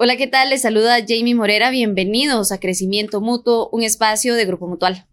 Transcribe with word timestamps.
Hola, 0.00 0.16
¿qué 0.16 0.28
tal? 0.28 0.50
Les 0.50 0.62
saluda 0.62 0.98
Jamie 1.00 1.34
Morera. 1.34 1.70
Bienvenidos 1.70 2.52
a 2.52 2.60
Crecimiento 2.60 3.20
Mutuo, 3.20 3.68
un 3.72 3.82
espacio 3.82 4.36
de 4.36 4.44
Grupo 4.44 4.68
Mutual. 4.68 5.04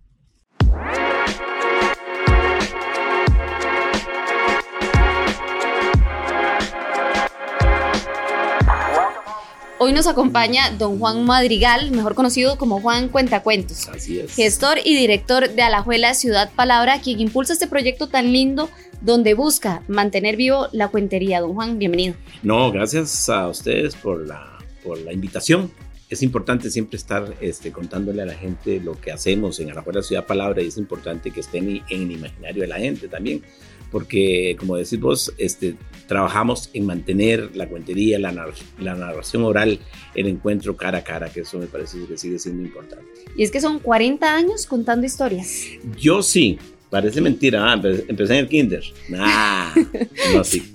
Hoy 9.79 9.91
nos 9.91 10.05
acompaña 10.05 10.69
don 10.77 10.99
Juan 10.99 11.25
Madrigal, 11.25 11.89
mejor 11.89 12.13
conocido 12.13 12.59
como 12.59 12.79
Juan 12.79 13.09
Cuentacuentos. 13.09 13.87
Así 13.87 14.19
es. 14.19 14.35
Gestor 14.35 14.77
y 14.85 14.95
director 14.95 15.49
de 15.49 15.63
Alajuela 15.63 16.13
Ciudad 16.13 16.51
Palabra, 16.55 17.01
quien 17.01 17.19
impulsa 17.21 17.53
este 17.53 17.65
proyecto 17.65 18.05
tan 18.05 18.31
lindo 18.31 18.69
donde 19.01 19.33
busca 19.33 19.81
mantener 19.87 20.35
vivo 20.35 20.67
la 20.73 20.89
cuentería. 20.89 21.41
Don 21.41 21.55
Juan, 21.55 21.79
bienvenido. 21.79 22.13
No, 22.43 22.71
gracias 22.71 23.27
a 23.29 23.47
ustedes 23.47 23.95
por 23.95 24.27
la 24.27 24.54
por 24.85 24.99
la 24.99 25.11
invitación. 25.11 25.71
Es 26.07 26.21
importante 26.21 26.69
siempre 26.69 26.97
estar 26.97 27.35
este, 27.41 27.71
contándole 27.71 28.21
a 28.21 28.25
la 28.25 28.35
gente 28.35 28.79
lo 28.79 28.93
que 28.93 29.11
hacemos 29.11 29.59
en 29.59 29.71
Alajuela 29.71 30.03
Ciudad 30.03 30.25
Palabra 30.25 30.61
y 30.61 30.67
es 30.67 30.77
importante 30.77 31.31
que 31.31 31.39
estén 31.39 31.81
en 31.89 32.01
el 32.03 32.11
imaginario 32.11 32.61
de 32.61 32.67
la 32.67 32.77
gente 32.77 33.07
también, 33.07 33.41
porque 33.91 34.55
como 34.59 34.75
decís 34.75 34.99
vos, 34.99 35.33
este, 35.39 35.75
trabajamos 36.07 36.69
en 36.73 36.85
mantener 36.85 37.55
la 37.55 37.67
cuentería, 37.67 38.19
la, 38.19 38.31
la 38.79 38.93
narración 38.93 39.43
oral, 39.43 39.79
el 40.13 40.27
encuentro 40.27 40.77
cara 40.77 40.99
a 40.99 41.03
cara, 41.03 41.31
que 41.31 41.39
eso 41.41 41.57
me 41.57 41.65
parece 41.65 41.97
que 42.05 42.17
sigue 42.17 42.37
siendo 42.37 42.61
importante. 42.61 43.05
Y 43.35 43.43
es 43.43 43.49
que 43.49 43.59
son 43.59 43.79
40 43.79 44.31
años 44.31 44.67
contando 44.67 45.07
historias. 45.07 45.63
Yo 45.97 46.21
sí, 46.21 46.59
Parece 46.95 47.19
mentira, 47.19 47.73
ah, 47.73 47.81
empecé 48.07 48.35
en 48.35 48.39
el 48.39 48.47
kinder. 48.47 48.81
Nah, 49.09 49.75
no, 50.33 50.45
sí, 50.45 50.71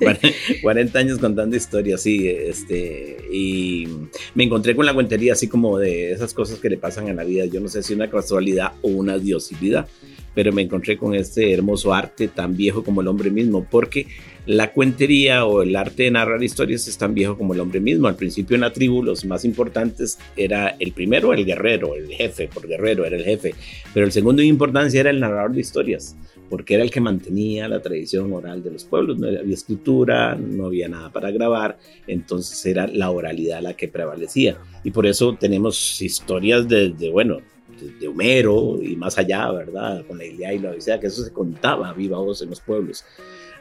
40 0.61 0.99
años 0.99 1.19
contando 1.19 1.57
historias, 1.57 2.03
sí, 2.03 2.29
este, 2.29 3.17
y 3.33 3.89
me 4.35 4.45
encontré 4.45 4.77
con 4.77 4.85
la 4.85 4.93
cuentería 4.93 5.33
así 5.33 5.49
como 5.49 5.79
de 5.79 6.13
esas 6.13 6.35
cosas 6.35 6.59
que 6.59 6.69
le 6.69 6.77
pasan 6.77 7.09
en 7.09 7.17
la 7.17 7.25
vida. 7.25 7.47
Yo 7.47 7.59
no 7.61 7.69
sé 7.69 7.83
si 7.83 7.95
una 7.95 8.11
casualidad 8.11 8.73
o 8.83 8.89
una 8.89 9.17
diosilidad, 9.17 9.89
pero 10.35 10.53
me 10.53 10.61
encontré 10.61 10.99
con 10.99 11.15
este 11.15 11.55
hermoso 11.55 11.95
arte 11.95 12.29
tan 12.29 12.55
viejo 12.55 12.85
como 12.85 13.01
el 13.01 13.09
hombre 13.09 13.31
mismo, 13.31 13.67
porque 13.71 14.07
la 14.51 14.73
cuentería 14.73 15.45
o 15.45 15.63
el 15.63 15.77
arte 15.77 16.05
de 16.05 16.11
narrar 16.11 16.43
historias 16.43 16.89
es 16.89 16.99
tan 16.99 17.15
viejo 17.15 17.39
como 17.39 17.55
el 17.55 17.61
hombre 17.61 17.79
mismo. 17.79 18.09
Al 18.09 18.17
principio 18.17 18.57
en 18.57 18.63
la 18.63 18.73
tribu 18.73 19.01
los 19.01 19.25
más 19.25 19.45
importantes 19.45 20.19
era 20.37 20.75
el 20.81 20.91
primero, 20.91 21.33
el 21.33 21.45
guerrero, 21.45 21.95
el 21.95 22.09
jefe, 22.09 22.49
por 22.49 22.67
guerrero 22.67 23.05
era 23.05 23.17
el 23.17 23.23
jefe, 23.23 23.55
pero 23.95 24.05
el 24.05 24.11
segundo 24.11 24.43
en 24.43 24.49
importancia 24.49 24.99
era 24.99 25.11
el 25.11 25.21
narrador 25.21 25.53
de 25.53 25.61
historias, 25.61 26.17
porque 26.49 26.75
era 26.75 26.83
el 26.83 26.91
que 26.91 27.01
mantenía 27.01 27.69
la 27.69 27.81
tradición 27.81 28.33
oral 28.33 28.61
de 28.61 28.73
los 28.73 28.85
pueblos. 28.85 29.21
No 29.21 29.29
había 29.29 29.55
escritura, 29.55 30.35
no 30.35 30.67
había 30.67 30.89
nada 30.89 31.13
para 31.13 31.31
grabar, 31.31 31.79
entonces 32.09 32.67
era 32.67 32.89
la 32.89 33.13
oralidad 33.13 33.63
la 33.63 33.75
que 33.75 33.87
prevalecía. 33.87 34.59
Y 34.83 34.91
por 34.91 35.07
eso 35.07 35.37
tenemos 35.39 36.03
historias 36.03 36.67
desde, 36.67 37.09
bueno, 37.11 37.39
de 38.01 38.09
Homero 38.09 38.81
y 38.83 38.97
más 38.97 39.17
allá, 39.17 39.49
¿verdad? 39.53 40.05
Con 40.07 40.19
la 40.19 40.25
Ilíada 40.25 40.55
y 40.55 40.59
la 40.59 40.71
Odisea, 40.71 40.99
que 40.99 41.07
eso 41.07 41.23
se 41.23 41.33
contaba 41.33 41.93
viva 41.93 42.19
voz 42.19 42.43
en 42.43 42.51
los 42.51 42.61
pueblos. 42.61 43.05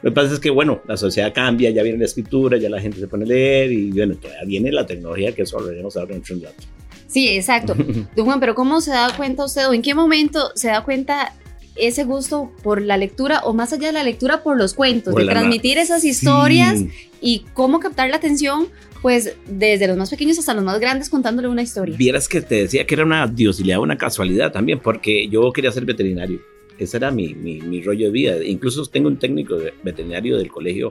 Lo 0.02 0.10
que 0.10 0.14
pasa 0.14 0.34
es 0.34 0.40
que, 0.40 0.50
bueno, 0.50 0.80
la 0.86 0.96
sociedad 0.96 1.32
cambia, 1.34 1.70
ya 1.70 1.82
viene 1.82 1.98
la 1.98 2.06
escritura, 2.06 2.56
ya 2.56 2.70
la 2.70 2.80
gente 2.80 2.98
se 2.98 3.06
pone 3.06 3.24
a 3.24 3.28
leer 3.28 3.72
y, 3.72 3.90
bueno, 3.90 4.16
todavía 4.16 4.44
viene 4.46 4.72
la 4.72 4.86
tecnología 4.86 5.32
que 5.32 5.42
eso 5.42 5.58
hablaremos 5.58 5.96
ahora 5.96 6.14
en 6.14 6.22
un 6.30 6.42
rato. 6.42 6.62
Sí, 7.06 7.28
exacto. 7.28 7.74
Don 8.16 8.24
Juan, 8.24 8.40
pero 8.40 8.54
¿cómo 8.54 8.80
se 8.80 8.92
da 8.92 9.14
cuenta 9.16 9.44
usted 9.44 9.68
o 9.68 9.74
en 9.74 9.82
qué 9.82 9.94
momento 9.94 10.50
se 10.54 10.68
da 10.68 10.82
cuenta 10.84 11.34
ese 11.76 12.04
gusto 12.04 12.52
por 12.62 12.82
la 12.82 12.96
lectura 12.96 13.40
o 13.44 13.52
más 13.52 13.72
allá 13.72 13.88
de 13.88 13.92
la 13.92 14.04
lectura 14.04 14.42
por 14.42 14.56
los 14.56 14.74
cuentos, 14.74 15.14
de 15.14 15.24
transmitir 15.24 15.78
esas 15.78 16.04
historias 16.04 16.80
y 17.20 17.44
cómo 17.54 17.80
captar 17.80 18.10
la 18.10 18.16
atención 18.16 18.68
pues 19.02 19.34
desde 19.46 19.86
los 19.86 19.96
más 19.96 20.10
pequeños 20.10 20.38
hasta 20.38 20.52
los 20.52 20.62
más 20.62 20.78
grandes 20.78 21.08
contándole 21.08 21.48
una 21.48 21.62
historia. 21.62 21.96
Vieras 21.96 22.28
que 22.28 22.42
te 22.42 22.56
decía 22.56 22.86
que 22.86 22.94
era 22.94 23.04
una 23.04 23.26
diosilidad, 23.26 23.78
una 23.78 23.96
casualidad 23.96 24.52
también, 24.52 24.78
porque 24.78 25.26
yo 25.28 25.50
quería 25.52 25.72
ser 25.72 25.86
veterinario. 25.86 26.40
Ese 26.80 26.96
era 26.96 27.10
mi, 27.10 27.34
mi, 27.34 27.82
rollo 27.82 28.06
de 28.06 28.10
vida. 28.10 28.44
Incluso 28.44 28.84
tengo 28.86 29.08
un 29.08 29.18
técnico 29.18 29.58
veterinario 29.84 30.38
del 30.38 30.48
Colegio 30.48 30.90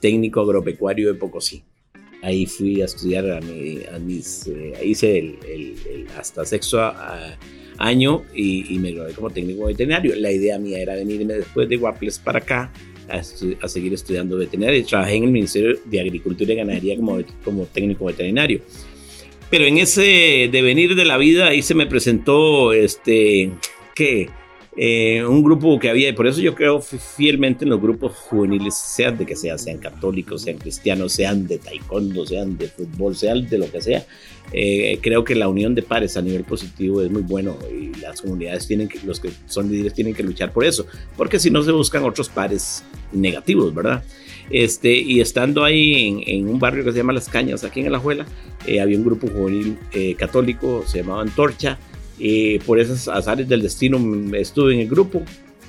Técnico 0.00 0.40
Agropecuario 0.40 1.12
de 1.12 1.18
Pocosí. 1.18 1.62
Ahí 2.22 2.46
fui 2.46 2.82
a 2.82 2.84
estudiar 2.84 3.30
a, 3.30 3.40
mis, 4.00 4.46
eh, 4.48 4.74
hice 4.84 5.18
el, 5.18 6.06
hasta 6.18 6.44
sexto 6.44 6.80
año 7.78 8.24
y, 8.34 8.78
me 8.78 8.92
gradué 8.92 9.14
como 9.14 9.30
técnico 9.30 9.66
veterinario. 9.66 10.14
La 10.16 10.32
idea 10.32 10.58
mía 10.58 10.80
era 10.80 10.96
venirme 10.96 11.34
después 11.34 11.68
de 11.68 11.76
Guaples 11.76 12.18
para 12.18 12.40
acá 12.40 12.72
a, 13.08 13.22
seguir 13.22 13.94
estudiando 13.94 14.36
veterinaria. 14.36 14.84
Trabajé 14.84 15.14
en 15.14 15.24
el 15.24 15.30
Ministerio 15.30 15.78
de 15.84 16.00
Agricultura 16.00 16.52
y 16.52 16.56
Ganadería 16.56 16.96
como, 16.96 17.18
como 17.44 17.66
técnico 17.66 18.04
veterinario. 18.04 18.60
Pero 19.48 19.64
en 19.64 19.78
ese 19.78 20.48
devenir 20.50 20.94
de 20.94 21.04
la 21.04 21.18
vida 21.18 21.48
ahí 21.48 21.62
se 21.62 21.74
me 21.74 21.86
presentó 21.86 22.72
este, 22.72 23.50
¿qué? 23.94 24.28
Eh, 24.76 25.24
un 25.24 25.42
grupo 25.42 25.80
que 25.80 25.90
había, 25.90 26.10
y 26.10 26.12
por 26.12 26.28
eso 26.28 26.40
yo 26.40 26.54
creo 26.54 26.80
fielmente 26.80 27.64
en 27.64 27.70
los 27.70 27.80
grupos 27.80 28.12
juveniles, 28.12 28.76
sean 28.76 29.18
de 29.18 29.26
que 29.26 29.34
sean, 29.34 29.58
sean 29.58 29.78
católicos, 29.78 30.42
sean 30.42 30.58
cristianos, 30.58 31.12
sean 31.12 31.48
de 31.48 31.58
taekwondo, 31.58 32.24
sean 32.24 32.56
de 32.56 32.68
fútbol, 32.68 33.16
sean 33.16 33.48
de 33.48 33.58
lo 33.58 33.70
que 33.70 33.80
sea. 33.80 34.06
Eh, 34.52 34.98
creo 35.02 35.24
que 35.24 35.34
la 35.34 35.48
unión 35.48 35.74
de 35.74 35.82
pares 35.82 36.16
a 36.16 36.22
nivel 36.22 36.44
positivo 36.44 37.02
es 37.02 37.10
muy 37.10 37.22
bueno 37.22 37.56
y 37.70 37.96
las 38.00 38.20
comunidades 38.20 38.66
tienen 38.66 38.88
que, 38.88 39.00
los 39.04 39.20
que 39.20 39.30
son 39.46 39.70
líderes 39.70 39.94
tienen 39.94 40.14
que 40.14 40.22
luchar 40.22 40.52
por 40.52 40.64
eso, 40.64 40.86
porque 41.16 41.38
si 41.40 41.50
no 41.50 41.62
se 41.62 41.72
buscan 41.72 42.04
otros 42.04 42.28
pares 42.28 42.84
negativos, 43.12 43.74
¿verdad? 43.74 44.04
Este, 44.50 44.92
y 44.96 45.20
estando 45.20 45.64
ahí 45.64 46.22
en, 46.26 46.48
un 46.48 46.58
barrio 46.58 46.84
que 46.84 46.92
se 46.92 46.98
llama 46.98 47.12
Las 47.12 47.28
Cañas, 47.28 47.62
aquí 47.64 47.80
en 47.80 47.88
Alajuela, 47.88 48.26
eh, 48.66 48.80
había 48.80 48.98
un 48.98 49.04
grupo 49.04 49.28
juvenil 49.28 49.78
católico, 50.16 50.84
se 50.86 50.98
llamaba 50.98 51.22
Antorcha, 51.22 51.78
y 52.20 52.58
por 52.60 52.78
esos 52.78 53.08
azares 53.08 53.48
del 53.48 53.62
destino 53.62 53.98
estuve 54.36 54.74
en 54.74 54.80
el 54.80 54.88
grupo, 54.88 55.22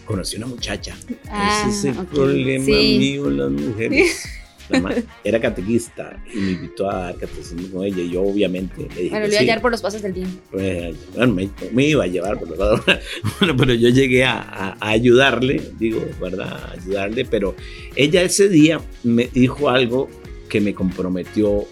conocí 0.06 0.36
a 0.36 0.40
una 0.40 0.48
muchacha. 0.48 0.96
Ah, 1.30 1.66
Ese 1.68 1.90
es 1.90 1.98
el 1.98 2.06
problema 2.06 2.66
mío, 2.66 3.30
las 3.30 3.50
mujeres. 3.50 4.26
Era 5.24 5.40
catequista 5.40 6.22
y 6.34 6.38
me 6.38 6.52
invitó 6.52 6.90
a 6.90 7.04
dar 7.04 7.16
catecismo 7.18 7.70
con 7.70 7.86
ella 7.86 8.02
y 8.02 8.12
yo 8.12 8.22
obviamente 8.22 8.88
le 8.96 9.04
dije 9.04 9.10
Bueno, 9.10 9.28
le 9.28 9.34
iba 9.34 9.40
a 9.40 9.44
llevar 9.44 9.62
por 9.62 9.72
los 9.72 9.82
pasos 9.82 10.02
del 10.02 10.14
tiempo. 10.14 10.42
Pues, 10.52 10.96
bueno, 11.16 11.38
me, 11.74 11.88
iba 11.88 12.04
a 12.04 12.08
llevar 12.08 12.38
por 12.38 12.50
los 12.50 12.58
pasos. 12.58 12.82
Bueno, 13.40 13.56
pero 13.58 13.74
yo 13.74 13.90
llegué 13.90 14.24
a, 14.24 14.40
a, 14.40 14.90
ayudarle, 14.90 15.62
digo, 15.78 16.06
¿verdad? 16.22 16.72
ayudarle, 16.74 17.26
pero 17.26 17.56
ella 17.96 18.22
ese 18.22 18.50
día 18.50 18.82
me 19.04 19.28
dijo 19.28 19.70
algo 19.70 20.10
que 20.48 20.62
me 20.62 20.74
comprometió 20.74 21.66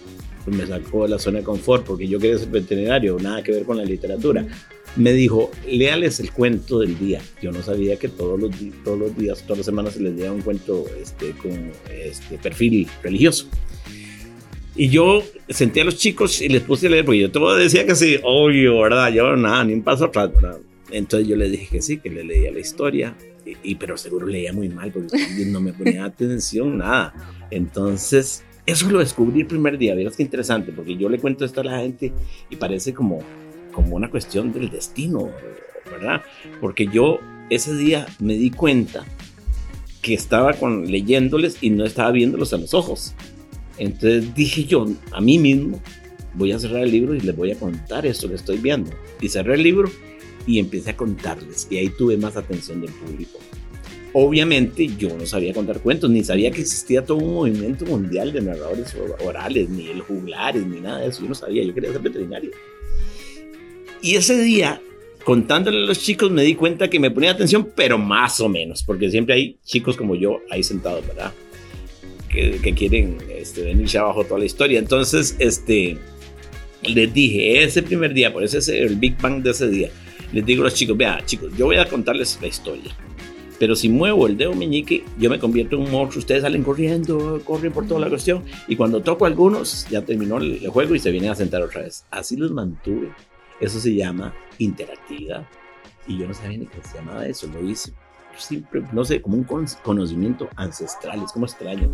me 0.47 0.65
sacó 0.65 1.03
de 1.03 1.09
la 1.09 1.19
zona 1.19 1.39
de 1.39 1.43
confort 1.43 1.85
porque 1.85 2.07
yo 2.07 2.19
quería 2.19 2.37
ser 2.37 2.49
veterinario, 2.49 3.17
nada 3.19 3.43
que 3.43 3.51
ver 3.51 3.63
con 3.63 3.77
la 3.77 3.83
literatura. 3.83 4.45
Me 4.95 5.13
dijo, 5.13 5.51
léales 5.67 6.19
el 6.19 6.31
cuento 6.31 6.79
del 6.79 6.97
día. 6.97 7.21
Yo 7.41 7.51
no 7.51 7.61
sabía 7.61 7.97
que 7.97 8.07
todos 8.07 8.39
los, 8.39 8.51
todos 8.83 8.97
los 8.97 9.15
días, 9.15 9.43
todas 9.43 9.59
las 9.59 9.65
semanas 9.65 9.93
se 9.93 10.01
les 10.01 10.15
leía 10.15 10.31
un 10.31 10.41
cuento 10.41 10.85
este, 10.99 11.31
con 11.31 11.71
este, 11.91 12.37
perfil 12.37 12.87
religioso. 13.03 13.47
Y 14.75 14.89
yo 14.89 15.23
senté 15.49 15.81
a 15.81 15.83
los 15.83 15.97
chicos 15.97 16.41
y 16.41 16.49
les 16.49 16.63
puse 16.63 16.87
a 16.87 16.89
leer, 16.89 17.05
porque 17.05 17.19
yo 17.19 17.31
todo 17.31 17.55
decía 17.55 17.85
que 17.85 17.95
sí, 17.95 18.17
obvio, 18.23 18.79
¿verdad? 18.79 19.11
Yo 19.11 19.35
nada, 19.35 19.63
ni 19.63 19.73
un 19.73 19.83
paso 19.83 20.05
atrás, 20.05 20.33
¿verdad? 20.33 20.57
Entonces 20.89 21.27
yo 21.27 21.35
les 21.35 21.51
dije 21.51 21.67
que 21.69 21.81
sí, 21.81 21.97
que 21.97 22.09
le 22.09 22.23
leía 22.23 22.51
la 22.51 22.59
historia, 22.59 23.15
y, 23.63 23.75
pero 23.75 23.97
seguro 23.97 24.25
leía 24.27 24.53
muy 24.53 24.69
mal, 24.69 24.91
porque 24.91 25.17
no 25.45 25.61
me 25.61 25.73
ponía 25.73 26.05
atención, 26.05 26.77
nada. 26.77 27.13
Entonces 27.51 28.43
eso 28.69 28.89
lo 28.89 28.99
descubrí 28.99 29.41
el 29.41 29.47
primer 29.47 29.77
día, 29.77 29.95
verás 29.95 30.15
qué 30.15 30.23
interesante, 30.23 30.71
porque 30.71 30.95
yo 30.95 31.09
le 31.09 31.19
cuento 31.19 31.45
esto 31.45 31.61
a 31.61 31.63
la 31.63 31.79
gente 31.79 32.13
y 32.49 32.55
parece 32.55 32.93
como, 32.93 33.19
como 33.71 33.95
una 33.95 34.09
cuestión 34.09 34.51
del 34.51 34.69
destino, 34.69 35.29
¿verdad? 35.89 36.21
Porque 36.61 36.87
yo 36.87 37.19
ese 37.49 37.75
día 37.75 38.05
me 38.19 38.33
di 38.33 38.51
cuenta 38.51 39.05
que 40.01 40.13
estaba 40.13 40.53
con, 40.53 40.89
leyéndoles 40.89 41.57
y 41.61 41.69
no 41.71 41.85
estaba 41.85 42.11
viéndolos 42.11 42.53
a 42.53 42.57
los 42.57 42.73
ojos. 42.73 43.13
Entonces 43.77 44.33
dije 44.35 44.65
yo 44.65 44.85
a 45.11 45.21
mí 45.21 45.37
mismo, 45.37 45.81
voy 46.35 46.51
a 46.51 46.59
cerrar 46.59 46.83
el 46.83 46.91
libro 46.91 47.15
y 47.15 47.21
les 47.21 47.35
voy 47.35 47.51
a 47.51 47.59
contar 47.59 48.05
esto 48.05 48.27
que 48.29 48.35
estoy 48.35 48.57
viendo. 48.57 48.91
Y 49.19 49.29
cerré 49.29 49.55
el 49.55 49.63
libro 49.63 49.89
y 50.45 50.59
empecé 50.59 50.91
a 50.91 50.97
contarles 50.97 51.67
y 51.69 51.77
ahí 51.77 51.89
tuve 51.89 52.17
más 52.17 52.37
atención 52.37 52.81
del 52.81 52.91
público. 52.91 53.39
Obviamente 54.13 54.89
yo 54.97 55.15
no 55.15 55.25
sabía 55.25 55.53
contar 55.53 55.81
cuentos, 55.81 56.09
ni 56.09 56.23
sabía 56.23 56.49
que 56.49 56.61
existía 56.61 57.05
todo 57.05 57.17
un 57.17 57.33
movimiento 57.33 57.85
mundial 57.85 58.33
de 58.33 58.41
narradores 58.41 58.95
orales, 59.23 59.69
ni 59.69 59.87
el 59.87 60.01
juglares, 60.01 60.65
ni 60.65 60.81
nada 60.81 60.99
de 60.99 61.09
eso. 61.09 61.21
Yo 61.21 61.29
no 61.29 61.35
sabía, 61.35 61.63
yo 61.63 61.73
quería 61.73 61.91
ser 61.91 62.01
veterinario. 62.01 62.49
Y 64.01 64.15
ese 64.15 64.41
día, 64.41 64.81
contándole 65.23 65.77
a 65.77 65.81
los 65.81 65.99
chicos, 65.99 66.31
me 66.31 66.43
di 66.43 66.55
cuenta 66.55 66.89
que 66.89 66.99
me 66.99 67.11
ponía 67.11 67.31
atención, 67.31 67.69
pero 67.75 67.99
más 67.99 68.39
o 68.39 68.49
menos, 68.49 68.81
porque 68.81 69.11
siempre 69.11 69.35
hay 69.35 69.57
chicos 69.63 69.95
como 69.95 70.15
yo 70.15 70.39
ahí 70.49 70.63
sentados, 70.63 71.05
¿verdad? 71.05 71.31
Que, 72.29 72.59
que 72.63 72.73
quieren 72.73 73.17
este, 73.29 73.61
venirse 73.61 73.99
abajo 73.99 74.23
toda 74.23 74.39
la 74.39 74.45
historia. 74.45 74.79
Entonces, 74.79 75.35
este, 75.37 75.97
les 76.81 77.13
dije, 77.13 77.63
ese 77.63 77.83
primer 77.83 78.15
día, 78.15 78.33
por 78.33 78.43
eso 78.43 78.57
es 78.57 78.69
el 78.69 78.95
Big 78.95 79.21
Bang 79.21 79.43
de 79.43 79.51
ese 79.51 79.67
día, 79.69 79.91
les 80.33 80.43
digo 80.43 80.63
a 80.63 80.65
los 80.65 80.73
chicos, 80.73 80.97
vea, 80.97 81.23
chicos, 81.27 81.51
yo 81.55 81.65
voy 81.65 81.77
a 81.77 81.85
contarles 81.85 82.39
la 82.41 82.47
historia 82.47 82.95
Pero 83.59 83.75
si 83.75 83.89
muevo 83.89 84.25
el 84.27 84.37
dedo 84.37 84.53
meñique, 84.53 85.03
yo 85.17 85.29
me 85.29 85.37
convierto 85.37 85.75
en 85.75 85.83
un 85.83 85.91
monstruo. 85.91 86.19
Ustedes 86.19 86.41
salen 86.43 86.63
corriendo, 86.63 87.41
corren 87.43 87.73
por 87.73 87.85
toda 87.85 87.99
la 87.99 88.09
cuestión. 88.09 88.43
Y 88.67 88.75
cuando 88.75 89.01
toco 89.01 89.25
a 89.25 89.27
algunos, 89.27 89.85
ya 89.89 90.01
terminó 90.01 90.37
el 90.37 90.65
juego 90.69 90.95
y 90.95 90.99
se 90.99 91.11
vienen 91.11 91.31
a 91.31 91.35
sentar 91.35 91.61
otra 91.61 91.81
vez. 91.81 92.05
Así 92.09 92.37
los 92.37 92.51
mantuve. 92.51 93.11
Eso 93.59 93.79
se 93.79 93.93
llama 93.93 94.33
interactividad. 94.57 95.45
Y 96.07 96.17
yo 96.17 96.27
no 96.27 96.33
sabía 96.33 96.57
ni 96.57 96.65
qué 96.65 96.77
se 96.81 96.97
llamaba 96.97 97.27
eso, 97.27 97.47
lo 97.47 97.69
hice 97.69 97.93
siempre, 98.41 98.81
no 98.91 99.03
sé, 99.03 99.21
como 99.21 99.37
un 99.37 99.43
conocimiento 99.83 100.49
ancestral, 100.55 101.23
es 101.23 101.31
como 101.31 101.45
extraño. 101.45 101.89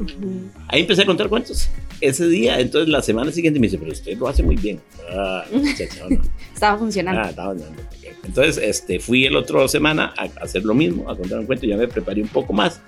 Ahí 0.67 0.81
empecé 0.81 1.03
a 1.03 1.05
contar 1.05 1.29
cuentos. 1.29 1.69
Ese 2.01 2.27
día, 2.27 2.59
entonces 2.59 2.89
la 2.89 3.01
semana 3.01 3.31
siguiente 3.31 3.59
me 3.59 3.67
dice, 3.67 3.77
pero 3.77 3.91
usted 3.91 4.17
lo 4.17 4.27
hace 4.27 4.43
muy 4.43 4.55
bien. 4.55 4.79
Ah, 5.09 5.43
estaba 6.53 6.77
funcionando. 6.77 7.21
Ah, 7.21 7.29
estaba 7.29 7.53
funcionando. 7.53 7.83
Entonces, 8.25 8.57
este, 8.57 8.99
fui 8.99 9.25
el 9.25 9.35
otro 9.35 9.67
semana 9.67 10.13
a 10.17 10.23
hacer 10.43 10.63
lo 10.63 10.73
mismo, 10.73 11.09
a 11.09 11.15
contar 11.15 11.39
un 11.39 11.45
cuento, 11.45 11.65
ya 11.65 11.77
me 11.77 11.87
preparé 11.87 12.21
un 12.21 12.27
poco 12.27 12.53
más. 12.53 12.81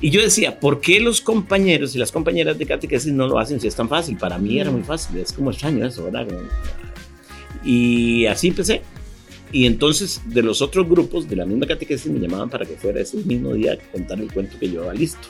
Y 0.00 0.10
yo 0.10 0.20
decía, 0.20 0.58
¿por 0.58 0.80
qué 0.80 1.00
los 1.00 1.20
compañeros 1.20 1.94
y 1.94 1.98
las 1.98 2.10
compañeras 2.10 2.58
de 2.58 2.66
catequesis 2.66 3.12
no 3.12 3.26
lo 3.26 3.38
hacen 3.38 3.60
si 3.60 3.68
es 3.68 3.74
tan 3.74 3.88
fácil? 3.88 4.16
Para 4.16 4.38
mí 4.38 4.58
era 4.58 4.70
muy 4.70 4.82
fácil, 4.82 5.18
es 5.18 5.32
como 5.32 5.50
extraño 5.50 5.86
eso, 5.86 6.04
¿verdad? 6.04 6.26
Y 7.64 8.26
así 8.26 8.48
empecé. 8.48 8.82
Y 9.52 9.66
entonces 9.66 10.20
de 10.26 10.42
los 10.42 10.60
otros 10.60 10.88
grupos 10.88 11.28
de 11.28 11.36
la 11.36 11.46
misma 11.46 11.66
catequesis 11.66 12.10
me 12.10 12.18
llamaban 12.18 12.50
para 12.50 12.66
que 12.66 12.74
fuera 12.74 13.00
ese 13.00 13.18
mismo 13.18 13.54
día 13.54 13.74
a 13.74 13.92
contar 13.92 14.18
el 14.20 14.32
cuento 14.32 14.58
que 14.58 14.68
llevaba 14.68 14.92
listo. 14.92 15.28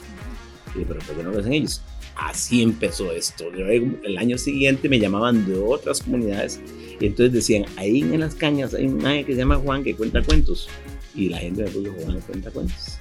Y 0.73 0.83
pero 0.83 0.99
¿por 0.99 1.15
qué 1.15 1.23
no 1.23 1.31
lo 1.31 1.39
hacen 1.39 1.53
ellos? 1.53 1.81
Así 2.15 2.61
empezó 2.61 3.11
esto. 3.11 3.45
El 3.53 4.17
año 4.17 4.37
siguiente 4.37 4.89
me 4.89 4.99
llamaban 4.99 5.45
de 5.45 5.57
otras 5.57 6.01
comunidades 6.01 6.59
y 6.99 7.07
entonces 7.07 7.33
decían, 7.33 7.65
ahí 7.75 8.01
en 8.01 8.19
las 8.19 8.35
cañas 8.35 8.73
hay 8.73 8.87
un 8.87 9.05
ángel 9.05 9.25
que 9.25 9.33
se 9.33 9.39
llama 9.39 9.57
Juan 9.57 9.83
que 9.83 9.95
cuenta 9.95 10.21
cuentos. 10.21 10.69
Y 11.13 11.29
la 11.29 11.37
gente 11.37 11.63
me 11.63 11.69
puso 11.69 11.91
Juan 12.03 12.19
cuenta 12.21 12.51
cuentos. 12.51 12.97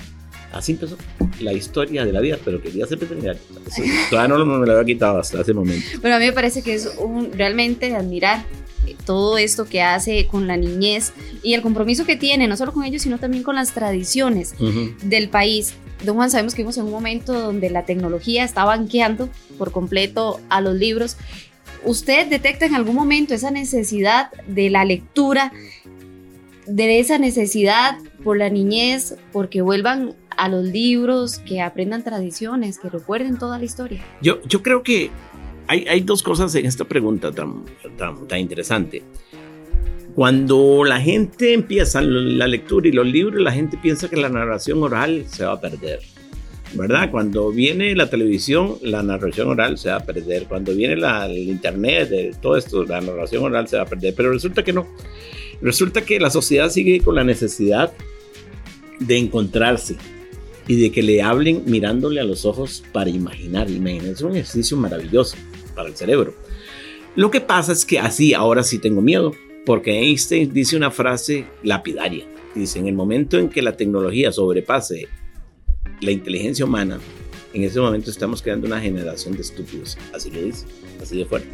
Así 0.53 0.73
empezó 0.73 0.97
la 1.41 1.53
historia 1.53 2.05
de 2.05 2.13
la 2.13 2.21
vida, 2.21 2.39
pero 2.45 2.63
quería 2.63 2.87
ser 2.87 2.99
veterinario. 2.99 3.41
Todavía 4.11 4.37
no, 4.37 4.47
me 4.47 4.67
lo 4.67 4.73
había 4.73 4.85
quitado 4.85 5.19
hasta 5.19 5.41
ese 5.41 5.53
momento. 5.53 5.85
Pero 6.01 6.15
a 6.15 6.19
mí 6.19 6.27
me 6.27 6.33
parece 6.33 6.63
que 6.63 6.75
es 6.75 6.95
un, 6.99 7.33
realmente 7.33 7.89
de 7.89 7.97
admirar 7.97 8.45
todo 9.05 9.39
esto 9.39 9.65
que 9.65 9.83
hace 9.83 10.27
con 10.27 10.47
la 10.47 10.57
niñez 10.57 11.13
y 11.43 11.55
el 11.55 11.63
compromiso 11.63 12.05
que 12.05 12.17
tiene, 12.17 12.47
no 12.47 12.57
solo 12.57 12.73
con 12.73 12.85
ellos, 12.85 13.03
sino 13.03 13.19
también 13.19 13.43
con 13.43 13.57
las 13.57 13.73
tradiciones 13.73 14.55
del 15.03 15.29
país. 15.29 15.75
Don 16.05 16.17
Juan, 16.17 16.31
sabemos 16.31 16.55
que 16.55 16.63
vivimos 16.63 16.77
en 16.77 16.85
un 16.85 16.91
momento 16.91 17.33
donde 17.33 17.71
la 17.71 17.85
tecnología 17.85 18.45
está 18.45 18.65
banqueando 18.65 19.29
por 19.59 19.73
completo 19.73 20.41
a 20.51 20.61
los 20.61 20.75
libros. 20.75 21.17
¿Usted 21.85 22.29
detecta 22.29 22.67
en 22.67 22.75
algún 22.75 22.95
momento 22.95 23.35
esa 23.35 23.51
necesidad 23.51 24.31
de 24.47 24.71
la 24.71 24.85
lectura, 24.85 25.53
de 26.67 26.99
esa 26.99 27.19
necesidad 27.19 27.99
por 28.23 28.39
la 28.39 28.49
niñez, 28.49 29.17
porque 29.33 29.61
vuelvan 29.61 30.15
a 30.37 30.49
los 30.49 30.65
libros, 30.65 31.39
que 31.39 31.61
aprendan 31.61 32.03
tradiciones, 32.03 32.79
que 32.79 32.89
recuerden 32.89 33.39
toda 33.39 33.59
la 33.59 33.65
historia? 33.65 34.03
Yo, 34.23 34.41
creo 34.63 34.83
que 34.83 35.11
hay, 35.67 36.01
dos 36.01 36.23
cosas 36.23 36.55
en 36.55 36.67
esta 36.67 36.85
pregunta 36.85 37.33
tan, 37.33 37.65
tan, 37.99 38.39
interesante. 38.39 39.03
Cuando 40.15 40.85
la 40.85 41.01
gente 41.01 41.53
empieza 41.53 42.01
la 42.01 42.47
lectura 42.47 42.89
y 42.89 42.93
los 42.93 43.07
libros, 43.07 43.43
la 43.43 43.53
gente 43.53 43.77
piensa 43.77 44.09
que 44.09 44.17
la 44.17 44.29
narración 44.29 44.83
oral 44.83 45.25
se 45.27 45.45
va 45.45 45.53
a 45.53 45.61
perder. 45.61 46.01
¿Verdad? 46.77 47.11
Cuando 47.11 47.51
viene 47.51 47.95
la 47.95 48.11
televisión, 48.11 48.79
la 48.83 49.03
narración 49.03 49.49
oral 49.49 49.79
se 49.79 49.91
va 49.91 49.97
a 49.97 50.05
perder. 50.05 50.45
Cuando 50.45 50.75
viene 50.75 50.97
la, 50.97 51.27
el 51.27 51.39
internet, 51.39 52.37
todo 52.43 52.57
esto, 52.57 52.85
la 52.85 53.01
narración 53.01 53.45
oral 53.45 53.69
se 53.69 53.77
va 53.77 53.83
a 53.83 53.87
perder. 53.87 54.15
Pero 54.15 54.33
resulta 54.33 54.65
que 54.65 54.73
no. 54.73 54.87
Resulta 55.61 56.05
que 56.05 56.19
la 56.19 56.31
sociedad 56.31 56.69
sigue 56.71 57.01
con 57.01 57.15
la 57.15 57.25
necesidad 57.25 57.93
de 58.99 59.19
encontrarse, 59.19 59.97
y 60.67 60.81
de 60.81 60.91
que 60.91 61.03
le 61.03 61.23
hablen 61.23 61.63
mirándole 61.67 62.21
a 62.21 62.25
los 62.25 62.45
ojos 62.45 62.83
para 62.93 63.11
imaginar. 63.11 63.71
Imaginar 63.71 64.09
es 64.09 64.23
un 64.23 64.33
ejercicio 64.33 64.77
maravilloso 64.77 65.37
para 65.75 65.89
el 65.89 65.97
cerebro. 65.97 66.35
Lo 67.17 67.31
que 67.31 67.41
pasa 67.41 67.73
es 67.73 67.85
que 67.85 67.99
así 67.99 68.35
ahora 68.35 68.63
sí 68.63 68.79
tengo 68.79 69.01
miedo, 69.01 69.35
porque 69.67 69.99
Einstein 69.99 70.53
dice 70.53 70.77
una 70.77 70.91
frase 70.91 71.47
lapidaria. 71.63 72.27
Dice, 72.55 72.79
en 72.79 72.87
el 72.87 72.95
momento 72.95 73.39
en 73.39 73.49
que 73.49 73.63
la 73.63 73.77
tecnología 73.77 74.31
sobrepase 74.33 75.09
la 76.01 76.11
inteligencia 76.11 76.65
humana, 76.65 76.99
en 77.53 77.63
ese 77.63 77.81
momento 77.81 78.11
estamos 78.11 78.43
creando 78.43 78.67
una 78.67 78.81
generación 78.81 79.35
de 79.35 79.43
estúpidos. 79.43 79.97
Así 80.13 80.31
lo 80.31 80.43
dice, 80.43 80.67
así 81.01 81.19
de 81.19 81.25
fuerte. 81.25 81.49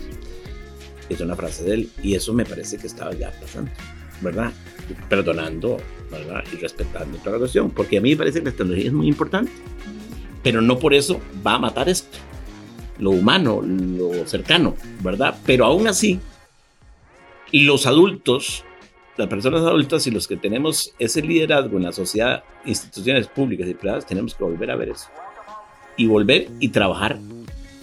Es 1.09 1.21
una 1.21 1.37
frase 1.37 1.65
de 1.65 1.75
él 1.75 1.91
y 2.03 2.15
eso 2.15 2.33
me 2.33 2.45
parece 2.45 2.79
que 2.79 2.87
estaba 2.87 3.13
ya 3.13 3.33
pasando, 3.41 3.71
¿verdad? 4.21 4.53
Perdonando, 5.09 5.79
¿verdad? 6.11 6.45
Y 6.53 6.57
respetando 6.57 7.19
toda 7.19 7.33
la 7.33 7.39
cuestión, 7.39 7.71
porque 7.71 7.99
a 7.99 8.01
mí 8.01 8.11
me 8.11 8.17
parece 8.17 8.41
que 8.41 8.47
la 8.47 8.53
tecnología 8.53 8.87
es 8.87 8.93
muy 8.93 9.09
importante, 9.09 9.51
pero 10.43 10.61
no 10.61 10.79
por 10.79 10.95
eso 10.95 11.21
va 11.45 11.55
a 11.55 11.59
matar 11.59 11.89
esto 11.89 12.19
lo 13.01 13.11
humano, 13.11 13.63
lo 13.63 14.27
cercano, 14.27 14.77
¿verdad? 15.03 15.37
Pero 15.45 15.65
aún 15.65 15.89
así, 15.89 16.21
los 17.51 17.87
adultos, 17.87 18.65
las 19.17 19.29
personas 19.29 19.63
adultas 19.63 20.07
y 20.07 20.11
los 20.11 20.27
que 20.27 20.37
tenemos 20.37 20.95
ese 20.99 21.23
liderazgo 21.23 21.77
en 21.77 21.85
la 21.85 21.93
sociedad, 21.93 22.45
instituciones 22.65 23.27
públicas 23.27 23.69
y 23.69 23.75
privadas, 23.75 24.07
tenemos 24.07 24.35
que 24.35 24.45
volver 24.45 24.71
a 24.71 24.77
ver 24.77 24.91
eso. 24.91 25.09
Y 25.97 26.07
volver 26.07 26.49
y 26.61 26.69
trabajar 26.69 27.19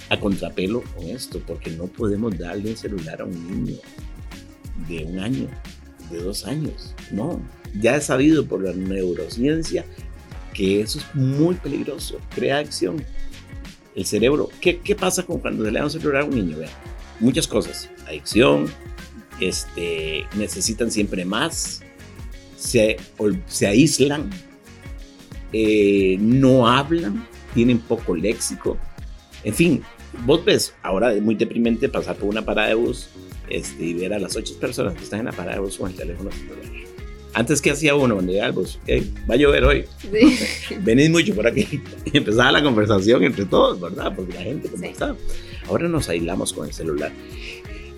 a 0.10 0.20
contrapelo 0.20 0.82
con 0.96 1.06
esto, 1.06 1.40
porque 1.46 1.70
no 1.72 1.88
podemos 1.88 2.38
darle 2.38 2.72
un 2.72 2.78
celular 2.78 3.22
a 3.22 3.26
un 3.26 3.66
niño 3.66 3.78
de 4.88 5.04
un 5.04 5.20
año, 5.20 5.48
de 6.10 6.20
dos 6.20 6.46
años. 6.46 6.96
No, 7.12 7.42
ya 7.80 7.98
he 7.98 8.02
sabido 8.02 8.46
por 8.46 8.64
la 8.64 8.74
neurociencia 8.74 9.86
que 10.54 10.82
eso 10.82 11.00
es 11.00 11.16
muy 11.16 11.56
peligroso, 11.56 12.20
crea 12.34 12.60
acción 12.60 13.04
el 13.96 14.06
cerebro. 14.06 14.50
¿Qué, 14.62 14.80
qué 14.80 14.96
pasa 14.96 15.24
con 15.24 15.40
cuando 15.40 15.66
se 15.66 15.72
le 15.72 15.80
da 15.80 15.86
un 15.86 15.92
celular 15.92 16.22
a 16.22 16.26
un 16.26 16.36
niño? 16.36 16.58
Vean, 16.58 16.72
muchas 17.20 17.48
cosas. 17.48 17.90
Adicción, 18.08 18.68
este, 19.40 20.26
necesitan 20.36 20.92
siempre 20.92 21.26
más, 21.26 21.82
se, 22.58 22.98
se 23.48 23.68
aíslan, 23.68 24.30
eh, 25.54 26.18
no 26.20 26.68
hablan, 26.68 27.28
tienen 27.54 27.80
poco 27.80 28.16
léxico. 28.16 28.78
En 29.44 29.54
fin, 29.54 29.84
vos 30.26 30.44
ves, 30.44 30.74
ahora 30.84 31.14
es 31.14 31.22
muy 31.22 31.36
deprimente 31.36 31.90
pasar 31.90 32.16
por 32.16 32.30
una 32.30 32.44
parada 32.44 32.70
de 32.70 32.76
bus 32.76 33.10
este, 33.50 33.84
y 33.84 33.94
ver 33.94 34.14
a 34.14 34.20
las 34.20 34.36
ocho 34.36 34.58
personas 34.60 34.96
que 34.96 35.04
están 35.04 35.20
en 35.20 35.26
la 35.28 35.32
parada 35.32 35.56
de 35.56 35.62
bus 35.62 35.78
con 35.78 35.90
el 35.90 35.96
teléfono 35.96 36.30
antes, 37.38 37.62
¿qué 37.62 37.70
hacía 37.70 37.94
uno 37.94 38.16
cuando 38.16 38.32
llegaba 38.32 38.52
bus? 38.52 38.80
va 39.30 39.36
a 39.36 39.38
llover 39.38 39.64
hoy. 39.64 39.86
Sí. 40.02 40.76
Venís 40.82 41.12
mucho 41.12 41.36
por 41.36 41.46
aquí. 41.46 41.68
Y 42.06 42.18
empezaba 42.18 42.52
la 42.52 42.64
conversación 42.64 43.24
entre 43.24 43.46
todos, 43.46 43.80
¿verdad? 43.80 44.12
Porque 44.16 44.34
la 44.34 44.42
gente 44.42 44.68
conversaba. 44.70 45.16
Ahora 45.68 45.88
nos 45.88 46.10
aislamos 46.10 46.52
con 46.52 46.68
el 46.68 46.74
celular. 46.74 47.12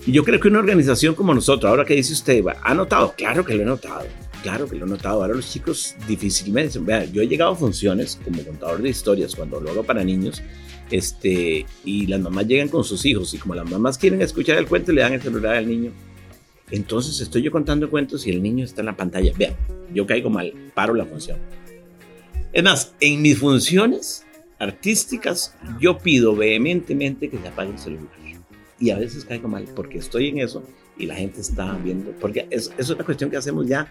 Y 0.09 0.11
yo 0.11 0.23
creo 0.23 0.39
que 0.39 0.47
una 0.47 0.57
organización 0.57 1.13
como 1.13 1.35
nosotros, 1.35 1.69
ahora 1.69 1.85
que 1.85 1.93
dice 1.93 2.13
usted, 2.13 2.43
¿ha 2.63 2.73
notado? 2.73 3.13
Claro 3.15 3.45
que 3.45 3.53
lo 3.53 3.61
he 3.61 3.65
notado. 3.65 4.07
Claro 4.41 4.67
que 4.67 4.75
lo 4.75 4.87
he 4.87 4.89
notado. 4.89 5.21
Ahora 5.21 5.35
los 5.35 5.51
chicos 5.51 5.95
difícilmente. 6.07 6.79
Vean, 6.79 7.13
yo 7.13 7.21
he 7.21 7.27
llegado 7.27 7.51
a 7.51 7.55
funciones 7.55 8.19
como 8.25 8.43
contador 8.43 8.81
de 8.81 8.89
historias 8.89 9.35
cuando 9.35 9.61
lo 9.61 9.69
hago 9.69 9.83
para 9.83 10.03
niños. 10.03 10.41
Este, 10.89 11.63
y 11.85 12.07
las 12.07 12.19
mamás 12.21 12.47
llegan 12.47 12.69
con 12.69 12.83
sus 12.83 13.05
hijos 13.05 13.35
y 13.35 13.37
como 13.37 13.53
las 13.53 13.69
mamás 13.69 13.99
quieren 13.99 14.23
escuchar 14.23 14.57
el 14.57 14.65
cuento, 14.65 14.91
le 14.93 15.01
dan 15.01 15.13
el 15.13 15.21
celular 15.21 15.57
al 15.57 15.67
niño 15.67 15.91
entonces 16.71 17.19
estoy 17.21 17.43
yo 17.43 17.51
contando 17.51 17.87
cuentos 17.91 18.25
y 18.25 18.31
el 18.31 18.41
niño 18.41 18.65
está 18.65 18.81
en 18.81 18.87
la 18.87 18.97
pantalla. 18.97 19.31
Vean, 19.37 19.55
yo 19.93 20.07
caigo 20.07 20.31
mal, 20.31 20.51
paro 20.73 20.95
la 20.95 21.05
función. 21.05 21.37
Es 22.51 22.63
más, 22.63 22.95
en 22.99 23.21
mis 23.21 23.37
funciones 23.37 24.25
artísticas 24.57 25.55
yo 25.79 25.99
pido 25.99 26.35
vehementemente 26.35 27.29
que 27.29 27.37
se 27.37 27.47
apague 27.47 27.71
el 27.71 27.79
celular. 27.79 28.07
Y 28.79 28.91
a 28.91 28.97
veces 28.97 29.25
caigo 29.25 29.47
mal 29.47 29.65
porque 29.75 29.97
estoy 29.97 30.29
en 30.29 30.39
eso 30.39 30.63
y 30.97 31.05
la 31.05 31.15
gente 31.15 31.41
está 31.41 31.77
viendo. 31.83 32.11
Porque 32.19 32.47
es, 32.49 32.71
es 32.77 32.89
una 32.89 33.03
cuestión 33.03 33.29
que 33.29 33.37
hacemos 33.37 33.67
ya 33.67 33.89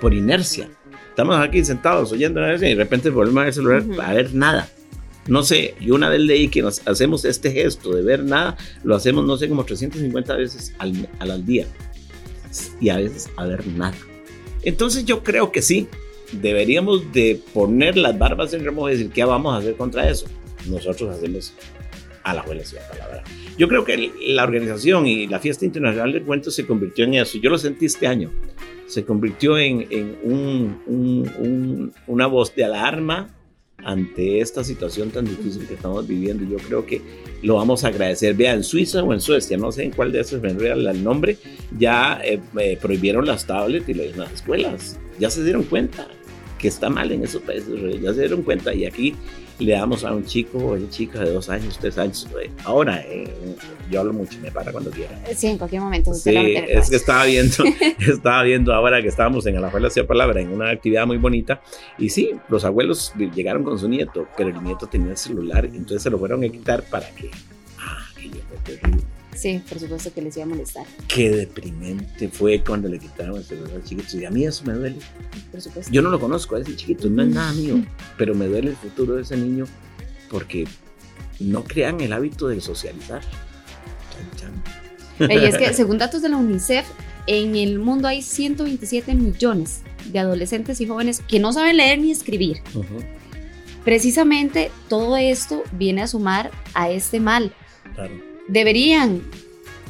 por 0.00 0.14
inercia. 0.14 0.68
Estamos 1.10 1.36
aquí 1.36 1.64
sentados 1.64 2.12
oyendo 2.12 2.40
y 2.54 2.58
de 2.58 2.74
repente 2.74 3.10
volvemos 3.10 3.38
a 3.38 3.40
ver 3.40 3.48
el 3.48 3.54
celular 3.54 3.84
a 4.02 4.12
ver 4.14 4.34
nada. 4.34 4.68
No 5.26 5.42
sé, 5.42 5.74
yo 5.80 5.94
una 5.94 6.08
vez 6.08 6.20
leí 6.20 6.48
que 6.48 6.62
nos 6.62 6.86
hacemos 6.86 7.24
este 7.24 7.50
gesto 7.50 7.94
de 7.94 8.02
ver 8.02 8.24
nada, 8.24 8.56
lo 8.82 8.94
hacemos 8.94 9.26
no 9.26 9.36
sé 9.36 9.46
como 9.48 9.64
350 9.64 10.36
veces 10.36 10.72
al, 10.78 11.06
al 11.18 11.44
día 11.44 11.66
y 12.80 12.88
a 12.88 12.96
veces 12.96 13.28
a 13.36 13.44
ver 13.44 13.66
nada. 13.66 13.96
Entonces 14.62 15.04
yo 15.04 15.22
creo 15.22 15.52
que 15.52 15.60
sí, 15.60 15.86
deberíamos 16.32 17.12
de 17.12 17.42
poner 17.52 17.96
las 17.98 18.18
barbas 18.18 18.54
en 18.54 18.64
remojo 18.64 18.88
y 18.88 18.92
decir, 18.92 19.10
¿qué 19.10 19.24
vamos 19.24 19.54
a 19.54 19.58
hacer 19.58 19.76
contra 19.76 20.08
eso? 20.08 20.26
Nosotros 20.66 21.14
hacemos 21.14 21.52
a 22.30 22.34
la 22.34 22.42
juela 22.42 22.62
la 22.72 22.88
palabra. 22.88 23.24
Yo 23.56 23.68
creo 23.68 23.84
que 23.84 24.12
la 24.26 24.44
organización 24.44 25.06
y 25.06 25.26
la 25.26 25.38
fiesta 25.38 25.64
internacional 25.64 26.12
de 26.12 26.22
cuentos 26.22 26.54
se 26.54 26.66
convirtió 26.66 27.04
en 27.04 27.14
eso. 27.14 27.38
Yo 27.38 27.50
lo 27.50 27.58
sentí 27.58 27.86
este 27.86 28.06
año. 28.06 28.30
Se 28.86 29.04
convirtió 29.04 29.58
en, 29.58 29.86
en 29.90 30.18
un, 30.22 31.92
una 32.06 32.26
voz 32.26 32.54
de 32.54 32.64
alarma 32.64 33.34
ante 33.78 34.40
esta 34.40 34.64
situación 34.64 35.10
tan 35.10 35.24
difícil 35.24 35.66
que 35.66 35.74
estamos 35.74 36.06
viviendo. 36.06 36.44
Yo 36.44 36.56
creo 36.64 36.86
que 36.86 37.02
lo 37.42 37.56
vamos 37.56 37.84
a 37.84 37.88
agradecer. 37.88 38.34
Vea, 38.34 38.54
en 38.54 38.64
Suiza 38.64 39.02
o 39.02 39.12
en 39.12 39.20
Suecia, 39.20 39.56
no 39.56 39.72
sé 39.72 39.84
en 39.84 39.90
cuál 39.92 40.12
de 40.12 40.20
esos 40.20 40.40
me 40.40 40.50
el 40.50 41.04
nombre, 41.04 41.36
ya 41.78 42.20
eh, 42.24 42.40
eh, 42.58 42.78
prohibieron 42.80 43.26
las 43.26 43.46
tablets 43.46 43.88
y 43.88 43.94
las 43.94 44.32
escuelas. 44.32 44.98
Ya 45.18 45.30
se 45.30 45.42
dieron 45.44 45.64
cuenta. 45.64 46.08
que 46.58 46.68
está 46.68 46.90
mal 46.90 47.12
en 47.12 47.22
esos 47.22 47.40
países, 47.42 47.68
ya 48.02 48.12
se 48.12 48.20
dieron 48.20 48.42
cuenta 48.42 48.74
y 48.74 48.84
aquí 48.84 49.14
le 49.58 49.72
damos 49.72 50.04
a 50.04 50.12
un 50.12 50.24
chico 50.24 50.58
o 50.58 50.74
una 50.74 50.88
chica 50.88 51.20
de 51.20 51.32
dos 51.32 51.48
años, 51.48 51.78
tres 51.80 51.98
años. 51.98 52.26
Ahora, 52.64 53.02
eh, 53.06 53.28
yo 53.90 54.00
hablo 54.00 54.12
mucho, 54.12 54.38
me 54.40 54.50
para 54.50 54.70
cuando 54.72 54.90
quiera. 54.90 55.18
Sí, 55.34 55.48
en 55.48 55.58
cualquier 55.58 55.82
momento. 55.82 56.14
Sí, 56.14 56.34
es 56.36 56.90
que 56.90 56.96
estaba 56.96 57.24
viendo, 57.24 57.64
estaba 57.98 58.42
viendo 58.42 58.72
ahora 58.72 59.02
que 59.02 59.08
estábamos 59.08 59.46
en 59.46 59.60
la 59.60 59.68
abuela 59.68 59.88
Hacia 59.88 60.06
Palabra, 60.06 60.40
en 60.40 60.52
una 60.52 60.70
actividad 60.70 61.06
muy 61.06 61.16
bonita. 61.16 61.60
Y 61.98 62.10
sí, 62.10 62.32
los 62.48 62.64
abuelos 62.64 63.12
llegaron 63.34 63.64
con 63.64 63.78
su 63.78 63.88
nieto, 63.88 64.28
pero 64.36 64.50
el 64.50 64.62
nieto 64.62 64.86
tenía 64.86 65.10
el 65.10 65.16
celular, 65.16 65.64
entonces 65.64 66.02
se 66.02 66.10
lo 66.10 66.18
fueron 66.18 66.44
a 66.44 66.48
quitar 66.48 66.82
para 66.84 67.08
que. 67.10 67.30
Ah, 67.78 67.98
que 68.16 68.30
terrible. 68.64 69.07
Sí, 69.38 69.62
por 69.68 69.78
supuesto 69.78 70.12
que 70.12 70.20
les 70.20 70.36
iba 70.36 70.46
a 70.46 70.48
molestar. 70.48 70.84
Qué 71.06 71.30
deprimente 71.30 72.28
fue 72.28 72.60
cuando 72.60 72.88
le 72.88 72.98
quitaron 72.98 73.36
el 73.36 73.44
celular 73.44 73.76
al 73.76 73.84
chiquito. 73.84 74.18
Y 74.18 74.24
a 74.24 74.30
mí 74.32 74.44
eso 74.44 74.64
me 74.64 74.72
duele. 74.72 74.96
Por 75.52 75.60
supuesto. 75.60 75.92
Yo 75.92 76.02
no 76.02 76.10
lo 76.10 76.18
conozco 76.18 76.56
a 76.56 76.60
ese 76.60 76.74
chiquito, 76.74 77.08
no 77.08 77.22
es 77.22 77.28
nada 77.28 77.52
mío, 77.52 77.84
pero 78.16 78.34
me 78.34 78.46
duele 78.48 78.70
el 78.70 78.76
futuro 78.76 79.14
de 79.14 79.22
ese 79.22 79.36
niño 79.36 79.66
porque 80.28 80.66
no 81.38 81.62
crean 81.62 82.00
el 82.00 82.12
hábito 82.12 82.48
de 82.48 82.60
socializar. 82.60 83.20
Y 85.20 85.44
es 85.44 85.56
que 85.56 85.72
según 85.72 85.98
datos 85.98 86.20
de 86.20 86.30
la 86.30 86.36
UNICEF, 86.36 86.86
en 87.28 87.54
el 87.54 87.78
mundo 87.78 88.08
hay 88.08 88.22
127 88.22 89.14
millones 89.14 89.82
de 90.06 90.18
adolescentes 90.18 90.80
y 90.80 90.88
jóvenes 90.88 91.22
que 91.28 91.38
no 91.38 91.52
saben 91.52 91.76
leer 91.76 92.00
ni 92.00 92.10
escribir. 92.10 92.58
Precisamente 93.84 94.72
todo 94.88 95.16
esto 95.16 95.62
viene 95.70 96.02
a 96.02 96.08
sumar 96.08 96.50
a 96.74 96.90
este 96.90 97.20
mal. 97.20 97.52
Claro 97.94 98.27
Deberían, 98.48 99.22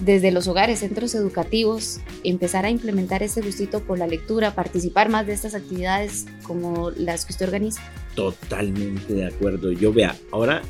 desde 0.00 0.30
los 0.32 0.48
hogares, 0.48 0.80
centros 0.80 1.14
educativos, 1.14 2.00
empezar 2.24 2.64
a 2.64 2.70
implementar 2.70 3.22
ese 3.22 3.40
gustito 3.40 3.80
por 3.80 3.98
la 3.98 4.06
lectura, 4.06 4.54
participar 4.54 5.08
más 5.08 5.26
de 5.26 5.32
estas 5.32 5.54
actividades 5.54 6.26
como 6.42 6.90
las 6.90 7.24
que 7.24 7.32
usted 7.32 7.46
organiza. 7.46 7.80
Totalmente 8.14 9.14
de 9.14 9.26
acuerdo. 9.26 9.72
Yo 9.72 9.92
vea, 9.92 10.16
ahora 10.32 10.62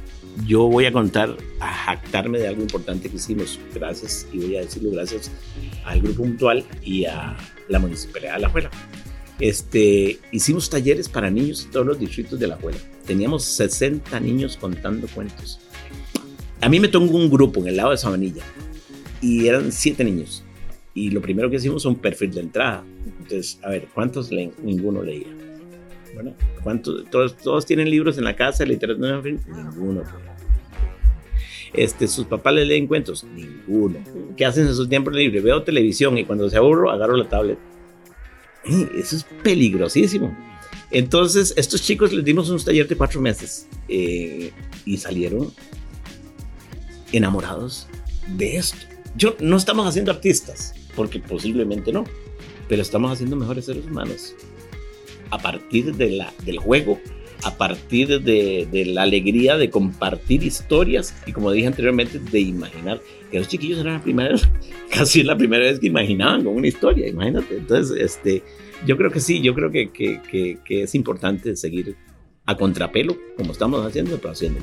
yo 0.47 0.68
voy 0.68 0.87
a 0.87 0.92
contar, 0.92 1.37
a 1.61 1.73
jactarme 1.73 2.38
de 2.38 2.49
algo 2.49 2.62
importante 2.62 3.09
que 3.09 3.16
hicimos, 3.16 3.59
gracias, 3.75 4.26
y 4.33 4.38
voy 4.38 4.57
a 4.57 4.61
decirlo 4.61 4.90
gracias 4.90 5.30
al 5.85 6.00
Grupo 6.00 6.23
Puntual 6.23 6.64
y 6.83 7.07
a 7.07 7.37
la 7.68 7.78
Municipalidad 7.78 8.35
de 8.35 8.40
La 8.40 8.49
Juela. 8.50 8.71
Este, 9.40 10.18
hicimos 10.33 10.68
talleres 10.68 11.09
para 11.09 11.30
niños 11.30 11.64
en 11.64 11.71
todos 11.71 11.87
los 11.87 11.99
distritos 11.99 12.38
de 12.38 12.49
La 12.49 12.57
Juela. 12.57 12.78
Teníamos 13.07 13.45
60 13.45 14.18
niños 14.21 14.57
contando 14.57 15.07
cuentos. 15.09 15.61
A 16.61 16.69
mí 16.69 16.81
me 16.81 16.88
tocó 16.88 17.07
un 17.15 17.31
grupo 17.31 17.61
en 17.61 17.69
el 17.69 17.77
lado 17.77 17.91
de 17.91 17.97
Sabanilla 17.97 18.43
y 19.21 19.47
eran 19.47 19.71
siete 19.73 20.05
niños. 20.05 20.45
Y 20.95 21.11
lo 21.11 21.21
primero 21.21 21.49
que 21.49 21.57
hicimos 21.57 21.85
fue 21.85 21.93
un 21.93 21.99
perfil 21.99 22.33
de 22.33 22.41
entrada. 22.41 22.85
Entonces, 23.21 23.61
a 23.62 23.71
ver, 23.71 23.87
¿cuántos 23.95 24.33
leen? 24.33 24.53
Ninguno 24.62 25.03
leía. 25.03 25.29
Bueno, 26.15 26.35
¿cuántos? 26.65 27.09
Todos, 27.11 27.37
todos 27.37 27.65
tienen 27.65 27.88
libros 27.88 28.19
en 28.19 28.25
la 28.25 28.35
casa, 28.35 28.65
literatura, 28.65 29.23
ninguno. 29.23 30.03
Este, 31.73 32.09
sus 32.09 32.27
papás 32.27 32.55
leen 32.55 32.88
cuentos, 32.88 33.25
ninguno. 33.25 33.99
¿Qué 34.37 34.45
hacen 34.45 34.67
en 34.67 34.75
sus 34.75 34.88
tiempos 34.88 35.15
libres? 35.15 35.43
Veo 35.43 35.62
televisión 35.62 36.19
y 36.19 36.25
cuando 36.25 36.50
se 36.50 36.57
aburro 36.57 36.91
agarro 36.91 37.17
la 37.17 37.29
tablet. 37.29 37.59
Eso 38.65 39.17
es 39.17 39.27
peligrosísimo. 39.45 40.37
Entonces, 40.91 41.55
estos 41.57 41.83
chicos 41.83 42.12
les 42.12 42.25
dimos 42.25 42.49
un 42.50 42.59
taller 42.59 42.88
de 42.88 42.97
cuatro 42.97 43.21
meses 43.21 43.69
eh, 43.88 44.50
y 44.85 44.97
salieron 44.97 45.53
enamorados 47.12 47.87
de 48.37 48.57
esto. 48.57 48.79
Yo 49.17 49.37
no 49.41 49.57
estamos 49.57 49.87
haciendo 49.87 50.11
artistas, 50.11 50.75
porque 50.95 51.19
posiblemente 51.19 51.93
no, 51.93 52.05
pero 52.69 52.83
estamos 52.83 53.12
haciendo 53.12 53.37
mejores 53.37 53.65
seres 53.65 53.87
humanos. 53.87 54.35
A 55.31 55.38
partir 55.38 55.95
de 55.95 56.11
la, 56.11 56.33
del 56.45 56.59
juego, 56.59 57.00
a 57.45 57.57
partir 57.57 58.21
de, 58.23 58.69
de, 58.71 58.85
la 58.87 59.03
alegría 59.03 59.57
de 59.57 59.71
compartir 59.71 60.43
historias 60.43 61.15
y 61.27 61.33
como 61.33 61.53
dije 61.53 61.67
anteriormente, 61.67 62.19
de 62.19 62.41
imaginar 62.41 63.00
que 63.31 63.38
los 63.38 63.49
chiquillos 63.49 63.79
eran 63.79 63.95
la 63.95 64.03
primera, 64.03 64.37
casi 64.91 65.23
la 65.23 65.37
primera 65.37 65.65
vez 65.65 65.79
que 65.79 65.87
imaginaban 65.87 66.45
con 66.45 66.57
una 66.57 66.67
historia, 66.67 67.07
imagínate. 67.07 67.59
Entonces, 67.59 67.97
este, 68.00 68.43
yo 68.87 68.97
creo 68.97 69.11
que 69.11 69.21
sí, 69.21 69.41
yo 69.41 69.55
creo 69.55 69.71
que, 69.71 69.91
que, 69.91 70.21
que, 70.31 70.59
que 70.65 70.83
es 70.83 70.95
importante 70.95 71.55
seguir 71.57 71.97
a 72.47 72.57
contrapelo, 72.57 73.17
como 73.37 73.53
estamos 73.53 73.85
haciendo, 73.87 74.17
pero 74.19 74.33
haciendo. 74.33 74.61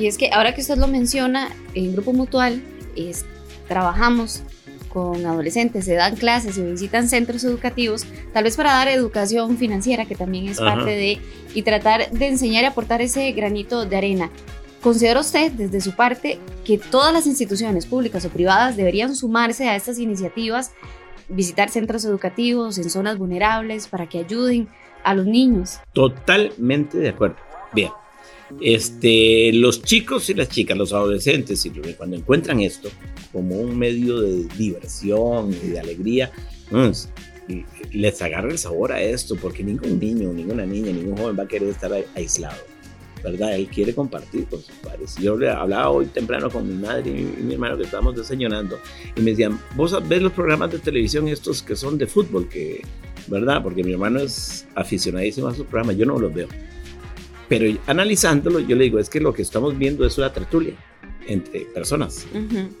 Y 0.00 0.06
es 0.06 0.16
que 0.16 0.30
ahora 0.32 0.54
que 0.54 0.62
usted 0.62 0.78
lo 0.78 0.88
menciona, 0.88 1.50
en 1.74 1.92
Grupo 1.92 2.14
Mutual 2.14 2.62
es, 2.96 3.26
trabajamos 3.68 4.42
con 4.88 5.26
adolescentes, 5.26 5.84
se 5.84 5.92
dan 5.92 6.16
clases 6.16 6.56
y 6.56 6.62
visitan 6.62 7.06
centros 7.06 7.44
educativos, 7.44 8.06
tal 8.32 8.44
vez 8.44 8.56
para 8.56 8.72
dar 8.72 8.88
educación 8.88 9.58
financiera, 9.58 10.06
que 10.06 10.14
también 10.14 10.48
es 10.48 10.58
parte 10.58 10.92
de, 10.92 11.18
y 11.54 11.62
tratar 11.62 12.10
de 12.10 12.28
enseñar 12.28 12.64
y 12.64 12.66
aportar 12.68 13.02
ese 13.02 13.30
granito 13.32 13.84
de 13.84 13.94
arena. 13.94 14.30
¿Considera 14.80 15.20
usted 15.20 15.52
desde 15.52 15.82
su 15.82 15.94
parte 15.94 16.38
que 16.64 16.78
todas 16.78 17.12
las 17.12 17.26
instituciones 17.26 17.84
públicas 17.84 18.24
o 18.24 18.30
privadas 18.30 18.78
deberían 18.78 19.14
sumarse 19.14 19.68
a 19.68 19.76
estas 19.76 19.98
iniciativas, 19.98 20.72
visitar 21.28 21.68
centros 21.68 22.06
educativos 22.06 22.78
en 22.78 22.88
zonas 22.88 23.18
vulnerables 23.18 23.86
para 23.86 24.08
que 24.08 24.20
ayuden 24.20 24.66
a 25.04 25.12
los 25.12 25.26
niños? 25.26 25.78
Totalmente 25.92 26.96
de 26.96 27.10
acuerdo. 27.10 27.36
Bien, 27.74 27.90
este, 28.60 29.52
los 29.52 29.82
chicos 29.82 30.28
y 30.30 30.34
las 30.34 30.48
chicas, 30.48 30.76
los 30.76 30.92
adolescentes, 30.92 31.68
cuando 31.96 32.16
encuentran 32.16 32.60
esto 32.60 32.88
como 33.32 33.56
un 33.56 33.78
medio 33.78 34.20
de 34.20 34.44
diversión 34.56 35.52
y 35.52 35.68
de 35.68 35.80
alegría, 35.80 36.30
pues, 36.70 37.08
les 37.92 38.22
agarra 38.22 38.50
el 38.50 38.58
sabor 38.58 38.92
a 38.92 39.02
esto, 39.02 39.36
porque 39.36 39.62
ningún 39.62 39.98
niño, 39.98 40.32
ninguna 40.32 40.66
niña, 40.66 40.92
ningún 40.92 41.16
joven 41.16 41.36
va 41.38 41.44
a 41.44 41.48
querer 41.48 41.68
estar 41.68 41.92
aislado, 42.14 42.60
¿verdad? 43.22 43.54
Él 43.54 43.68
quiere 43.68 43.94
compartir 43.94 44.46
con 44.46 44.62
sus 44.62 44.74
padres. 44.76 45.16
Yo 45.16 45.36
le 45.36 45.50
hablaba 45.50 45.90
hoy 45.90 46.06
temprano 46.06 46.48
con 46.50 46.68
mi 46.68 46.74
madre 46.74 47.10
y 47.10 47.42
mi 47.42 47.54
hermano 47.54 47.76
que 47.76 47.84
estábamos 47.84 48.16
desayunando 48.16 48.78
y 49.16 49.20
me 49.20 49.30
decían, 49.30 49.58
vos 49.74 49.96
ves 50.08 50.22
los 50.22 50.32
programas 50.32 50.70
de 50.70 50.78
televisión 50.78 51.28
estos 51.28 51.62
que 51.62 51.74
son 51.74 51.98
de 51.98 52.06
fútbol, 52.06 52.48
que, 52.48 52.82
¿verdad? 53.26 53.62
Porque 53.62 53.82
mi 53.82 53.92
hermano 53.92 54.20
es 54.20 54.66
aficionadísimo 54.74 55.48
a 55.48 55.52
esos 55.52 55.66
programas, 55.66 55.96
yo 55.96 56.06
no 56.06 56.18
los 56.18 56.32
veo 56.32 56.48
pero 57.50 57.66
analizándolo, 57.88 58.60
yo 58.60 58.76
le 58.76 58.84
digo, 58.84 59.00
es 59.00 59.10
que 59.10 59.18
lo 59.18 59.34
que 59.34 59.42
estamos 59.42 59.76
viendo 59.76 60.06
es 60.06 60.16
una 60.16 60.32
tertulia 60.32 60.74
entre 61.26 61.62
personas, 61.74 62.24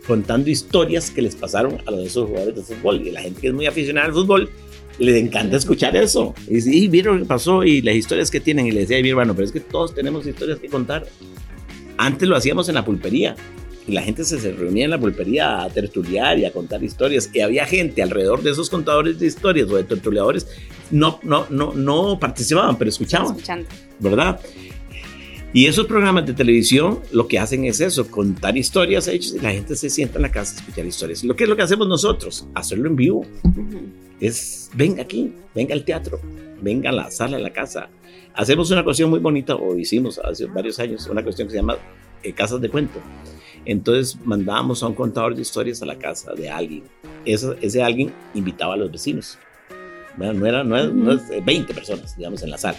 contando 0.06 0.48
historias 0.48 1.10
que 1.10 1.22
les 1.22 1.34
pasaron 1.34 1.78
a 1.86 1.90
los 1.90 2.00
de 2.00 2.06
esos 2.06 2.28
jugadores 2.28 2.54
de 2.54 2.62
fútbol. 2.62 3.04
Y 3.04 3.10
la 3.10 3.20
gente 3.20 3.40
que 3.40 3.48
es 3.48 3.52
muy 3.52 3.66
aficionada 3.66 4.06
al 4.06 4.12
fútbol, 4.12 4.48
le 5.00 5.18
encanta 5.18 5.56
escuchar 5.56 5.96
eso. 5.96 6.34
Y 6.48 6.86
vieron 6.86 7.16
lo 7.16 7.22
que 7.24 7.28
pasó 7.28 7.64
y 7.64 7.82
las 7.82 7.96
historias 7.96 8.30
que 8.30 8.38
tienen. 8.38 8.68
Y 8.68 8.70
le 8.70 8.80
decía 8.82 8.98
a 8.98 9.02
mi 9.02 9.08
hermano, 9.08 9.34
pero 9.34 9.46
es 9.46 9.52
que 9.52 9.58
todos 9.58 9.92
tenemos 9.92 10.24
historias 10.24 10.60
que 10.60 10.68
contar. 10.68 11.04
Antes 11.96 12.28
lo 12.28 12.36
hacíamos 12.36 12.68
en 12.68 12.76
la 12.76 12.84
pulpería. 12.84 13.34
Y 13.88 13.92
la 13.92 14.02
gente 14.02 14.22
se, 14.22 14.52
reunía 14.52 14.84
en 14.84 14.90
la 14.90 15.00
pulpería 15.00 15.64
a 15.64 15.68
tertuliar 15.68 16.38
y 16.38 16.44
a 16.44 16.52
contar 16.52 16.84
historias. 16.84 17.28
Y 17.34 17.40
había 17.40 17.66
gente 17.66 18.04
alrededor 18.04 18.40
de 18.40 18.52
esos 18.52 18.70
contadores 18.70 19.18
de 19.18 19.26
historias 19.26 19.68
o 19.68 19.76
de 19.76 19.82
tertuliadores. 19.82 20.46
No, 20.90 21.20
no, 21.22 21.46
no, 21.50 21.72
no 21.74 22.18
participaban, 22.18 22.76
pero 22.76 22.88
escuchaban. 22.88 23.28
Escuchando. 23.28 23.68
¿verdad? 24.00 24.40
Y 25.52 25.66
esos 25.66 25.86
programas 25.86 26.26
de 26.26 26.32
televisión 26.32 27.00
lo 27.10 27.26
que 27.26 27.38
hacen 27.38 27.64
es 27.64 27.80
eso, 27.80 28.08
contar 28.08 28.56
historias 28.56 29.08
hechas 29.08 29.34
y 29.34 29.40
la 29.40 29.50
gente 29.50 29.74
se 29.74 29.90
sienta 29.90 30.18
en 30.18 30.22
la 30.22 30.30
casa 30.30 30.54
a 30.54 30.60
escuchar 30.60 30.86
historias. 30.86 31.24
Lo 31.24 31.34
que 31.34 31.44
es 31.44 31.50
lo 31.50 31.56
que 31.56 31.62
hacemos 31.62 31.88
nosotros, 31.88 32.46
hacerlo 32.54 32.88
en 32.88 32.96
vivo. 32.96 33.26
Es, 34.20 34.70
venga 34.74 35.02
aquí, 35.02 35.32
venga 35.54 35.74
al 35.74 35.84
teatro, 35.84 36.20
venga 36.62 36.90
a 36.90 36.92
la 36.92 37.10
sala 37.10 37.36
de 37.36 37.42
la 37.42 37.52
casa. 37.52 37.90
Hacemos 38.34 38.70
una 38.70 38.84
cuestión 38.84 39.10
muy 39.10 39.18
bonita, 39.18 39.56
o 39.56 39.76
hicimos 39.76 40.20
hace 40.20 40.46
varios 40.46 40.78
años, 40.78 41.08
una 41.08 41.22
cuestión 41.22 41.48
que 41.48 41.52
se 41.52 41.58
llama 41.58 41.76
eh, 42.22 42.32
Casas 42.32 42.60
de 42.60 42.68
Cuento. 42.68 43.00
Entonces 43.64 44.16
mandábamos 44.24 44.84
a 44.84 44.86
un 44.86 44.94
contador 44.94 45.34
de 45.34 45.42
historias 45.42 45.82
a 45.82 45.86
la 45.86 45.98
casa 45.98 46.32
de 46.32 46.48
alguien. 46.48 46.84
Eso, 47.24 47.56
ese 47.60 47.82
alguien 47.82 48.12
invitaba 48.34 48.74
a 48.74 48.76
los 48.76 48.92
vecinos. 48.92 49.36
Bueno, 50.20 50.34
no 50.34 50.46
eran 50.46 50.68
no, 50.68 50.86
no, 50.86 51.18
20 51.46 51.72
personas, 51.72 52.14
digamos, 52.14 52.42
en 52.42 52.50
la 52.50 52.58
sala 52.58 52.76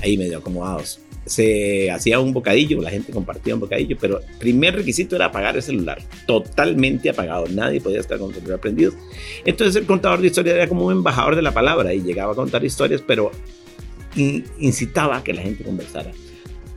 ahí 0.00 0.16
medio 0.16 0.38
acomodados. 0.38 1.00
Se 1.26 1.90
hacía 1.90 2.20
un 2.20 2.32
bocadillo, 2.32 2.80
la 2.80 2.90
gente 2.90 3.12
compartía 3.12 3.54
un 3.54 3.60
bocadillo, 3.60 3.96
pero 4.00 4.20
el 4.20 4.38
primer 4.38 4.76
requisito 4.76 5.16
era 5.16 5.26
apagar 5.26 5.56
el 5.56 5.62
celular, 5.62 6.00
totalmente 6.24 7.10
apagado, 7.10 7.46
nadie 7.48 7.80
podía 7.80 7.98
estar 7.98 8.16
con 8.16 8.28
el 8.30 8.36
celular 8.36 8.60
prendido. 8.60 8.92
Entonces 9.44 9.74
el 9.74 9.86
contador 9.86 10.20
de 10.20 10.28
historias 10.28 10.54
era 10.54 10.68
como 10.68 10.86
un 10.86 10.92
embajador 10.92 11.34
de 11.34 11.42
la 11.42 11.52
palabra 11.52 11.92
y 11.92 12.00
llegaba 12.00 12.32
a 12.32 12.36
contar 12.36 12.64
historias, 12.64 13.02
pero 13.04 13.32
incitaba 14.14 15.16
a 15.16 15.24
que 15.24 15.32
la 15.32 15.42
gente 15.42 15.64
conversara. 15.64 16.12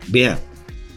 Vea, 0.08 0.40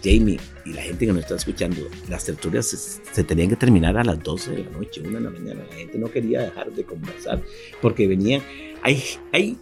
Jamie 0.02 0.38
y 0.68 0.72
la 0.74 0.82
gente 0.82 1.06
que 1.06 1.12
nos 1.12 1.22
está 1.22 1.36
escuchando, 1.36 1.88
las 2.08 2.24
tertulias 2.24 2.66
se, 2.66 2.76
se, 2.76 3.24
tenían 3.24 3.48
que 3.48 3.56
terminar 3.56 3.96
a 3.96 4.04
las 4.04 4.22
12 4.22 4.50
de 4.50 4.64
la 4.64 4.70
noche, 4.70 5.00
una 5.00 5.18
de 5.18 5.24
la 5.24 5.30
mañana. 5.30 5.64
La 5.70 5.76
gente 5.76 5.98
no 5.98 6.10
quería 6.10 6.42
dejar 6.42 6.72
de 6.72 6.84
conversar 6.84 7.42
porque 7.80 8.06
venían. 8.06 8.42
Hay, 8.82 9.02
hay 9.32 9.56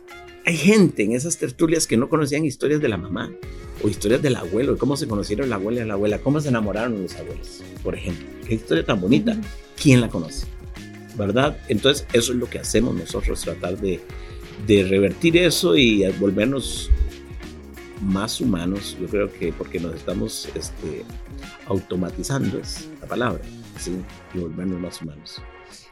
hay 0.47 0.57
gente 0.57 1.03
en 1.03 1.11
esas 1.11 1.39
tertulias 1.39 1.89
que 1.89 1.97
no 1.97 2.09
conocían 2.09 2.45
historias 2.45 2.81
de 2.81 2.87
la 2.87 2.97
mamá 2.97 3.33
o 3.83 3.89
historias 3.89 4.23
del 4.23 4.37
abuelo, 4.37 4.79
cómo 4.79 4.97
se 4.97 5.09
conocieron 5.09 5.51
la 5.51 5.57
abuela 5.57 5.83
y 5.83 5.85
la 5.85 5.95
abuela, 5.95 6.21
cómo 6.21 6.41
se 6.41 6.51
enamoraron 6.51 7.03
los 7.03 7.17
abuelos, 7.17 7.65
por 7.83 7.97
ejemplo. 7.97 8.25
Qué 8.47 8.55
historia 8.55 8.85
tan 8.85 9.01
bonita. 9.01 9.37
¿Quién 9.81 10.01
la 10.01 10.09
conoce? 10.09 10.47
¿Verdad? 11.17 11.59
Entonces, 11.67 12.07
eso 12.13 12.33
es 12.33 12.39
lo 12.39 12.49
que 12.49 12.61
hacemos 12.61 12.95
nosotros, 12.95 13.41
tratar 13.41 13.77
de, 13.79 14.01
de 14.69 14.85
revertir 14.85 15.37
eso 15.37 15.77
y 15.77 16.09
volvernos 16.21 16.93
más 18.01 18.41
humanos, 18.41 18.97
yo 19.01 19.07
creo 19.07 19.33
que 19.33 19.53
porque 19.53 19.81
nos 19.81 19.95
estamos 19.95 20.49
este, 20.55 21.05
automatizando, 21.67 22.59
es 22.59 22.89
la 23.01 23.07
palabra, 23.07 23.43
¿sí? 23.79 23.97
y 24.35 24.39
volvernos 24.39 24.81
más 24.81 25.03
humanos. 25.03 25.43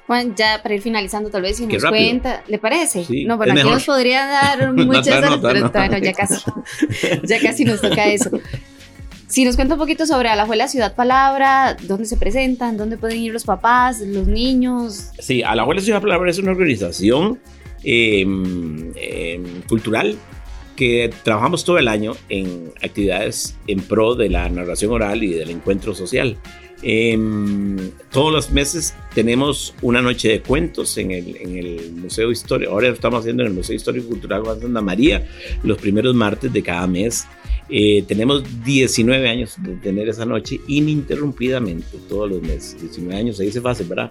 Juan, 0.06 0.34
ya 0.36 0.60
para 0.62 0.74
ir 0.74 0.82
finalizando, 0.82 1.30
tal 1.30 1.42
vez 1.42 1.56
si 1.56 1.66
nos 1.66 1.82
cuenta, 1.82 2.44
¿le 2.46 2.58
parece? 2.58 3.06
no, 3.26 3.38
bueno, 3.38 3.54
aquí 3.54 3.62
nos 3.62 3.84
podría 3.84 4.26
dar 4.26 4.72
muchas, 4.74 5.30
no, 5.30 5.40
pero 5.40 5.70
bueno, 5.70 5.98
ya 5.98 6.12
casi, 6.12 6.42
ya 7.22 7.40
casi 7.40 7.64
nos 7.64 7.80
toca 7.80 8.06
eso. 8.06 8.30
Si 9.26 9.44
nos 9.44 9.56
cuenta 9.56 9.74
un 9.74 9.80
poquito 9.80 10.06
sobre 10.06 10.28
Alajuela 10.28 10.68
Ciudad 10.68 10.94
Palabra, 10.94 11.76
dónde 11.82 12.04
se 12.04 12.18
presentan, 12.18 12.76
dónde 12.76 12.98
pueden 12.98 13.18
ir 13.18 13.32
los 13.32 13.44
papás, 13.44 14.00
los 14.00 14.26
niños. 14.26 15.08
Sí, 15.18 15.42
Alajuela 15.42 15.80
Ciudad 15.80 16.02
Palabra 16.02 16.30
es 16.30 16.38
una 16.38 16.52
organización 16.52 17.40
em, 17.82 18.92
em, 18.94 19.62
cultural 19.62 20.16
que 20.76 21.10
trabajamos 21.22 21.64
todo 21.64 21.78
el 21.78 21.88
año 21.88 22.16
en 22.28 22.72
actividades 22.82 23.56
en 23.66 23.80
pro 23.80 24.14
de 24.14 24.28
la 24.28 24.48
narración 24.48 24.92
oral 24.92 25.22
y 25.22 25.32
del 25.32 25.50
encuentro 25.50 25.94
social. 25.94 26.36
Em, 26.82 27.78
todos 28.10 28.30
los 28.30 28.50
meses 28.50 28.94
tenemos 29.14 29.74
una 29.80 30.02
noche 30.02 30.28
de 30.28 30.40
cuentos 30.42 30.98
en 30.98 31.12
el, 31.12 31.36
en 31.36 31.56
el 31.56 31.92
Museo 31.92 32.30
Histórico. 32.30 32.72
Ahora 32.72 32.88
lo 32.88 32.94
estamos 32.94 33.20
haciendo 33.20 33.42
en 33.42 33.48
el 33.48 33.54
Museo 33.54 33.74
Histórico 33.74 34.08
Cultural 34.08 34.42
Juan 34.42 34.60
Santa 34.60 34.82
María 34.82 35.26
los 35.62 35.78
primeros 35.78 36.14
martes 36.14 36.52
de 36.52 36.62
cada 36.62 36.86
mes. 36.86 37.26
Eh, 37.70 38.04
tenemos 38.06 38.44
19 38.64 39.26
años 39.28 39.54
de 39.58 39.76
tener 39.76 40.10
esa 40.10 40.26
noche 40.26 40.60
ininterrumpidamente 40.68 41.96
todos 42.08 42.28
los 42.30 42.42
meses. 42.42 42.78
19 42.78 43.16
años 43.16 43.38
se 43.38 43.44
dice 43.44 43.62
fácil, 43.62 43.86
¿verdad? 43.86 44.10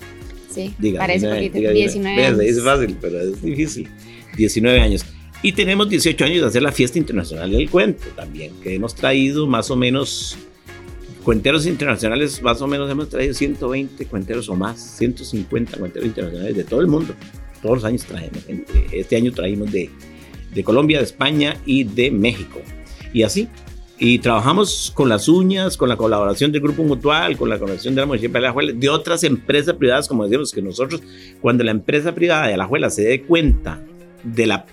Sí, 0.50 0.74
parece 0.98 1.29
poquito. 1.29 1.60
19 1.60 2.25
años. 2.25 2.38
Se 2.38 2.43
dice 2.43 2.62
fácil, 2.62 2.98
pero 3.00 3.20
es 3.20 3.41
difícil. 3.41 3.88
19 4.36 4.79
años. 4.79 5.05
Y 5.43 5.51
tenemos 5.51 5.89
18 5.89 6.23
años 6.23 6.41
de 6.41 6.47
hacer 6.47 6.62
la 6.63 6.71
fiesta 6.71 6.97
internacional 6.97 7.51
del 7.51 7.69
cuento 7.69 8.05
también, 8.15 8.53
que 8.63 8.75
hemos 8.75 8.95
traído 8.95 9.45
más 9.45 9.69
o 9.69 9.75
menos 9.75 10.38
cuenteros 11.21 11.65
internacionales, 11.65 12.41
más 12.41 12.62
o 12.62 12.67
menos 12.67 12.89
hemos 12.89 13.09
traído 13.09 13.33
120 13.33 14.05
cuenteros 14.05 14.47
o 14.47 14.55
más, 14.55 14.79
150 14.97 15.77
cuenteros 15.77 16.07
internacionales 16.07 16.55
de 16.55 16.63
todo 16.63 16.79
el 16.79 16.88
mundo. 16.88 17.13
Todos 17.62 17.75
los 17.75 17.83
años 17.83 18.05
traemos. 18.05 18.39
Este 18.93 19.17
año 19.17 19.33
traímos 19.33 19.69
de, 19.69 19.89
de 20.53 20.63
Colombia, 20.63 21.00
de 21.00 21.03
España 21.03 21.57
y 21.65 21.83
de 21.83 22.09
México. 22.09 22.62
Y 23.12 23.23
así. 23.23 23.50
Y 24.00 24.19
trabajamos 24.19 24.93
con 24.95 25.09
las 25.09 25.27
uñas, 25.27 25.75
con 25.75 25.89
la 25.89 25.97
colaboración 25.97 26.53
del 26.53 26.62
Grupo 26.62 26.83
Mutual, 26.83 27.35
con 27.38 27.50
la 27.50 27.59
colaboración 27.59 27.95
de 27.95 28.01
la 28.01 28.07
Municipalidad 28.07 28.41
de 28.41 28.47
Alajuela, 28.47 28.73
de 28.73 28.89
otras 28.89 29.23
empresas 29.25 29.75
privadas, 29.75 30.07
como 30.07 30.23
decimos, 30.23 30.53
que 30.53 30.62
nosotros, 30.62 31.01
cuando 31.41 31.65
la 31.65 31.71
empresa 31.71 32.15
privada 32.15 32.47
de 32.47 32.53
Alajuela 32.53 32.89
se 32.89 33.03
dé 33.03 33.21
cuenta 33.23 33.81
de 34.23 34.47
las 34.47 34.63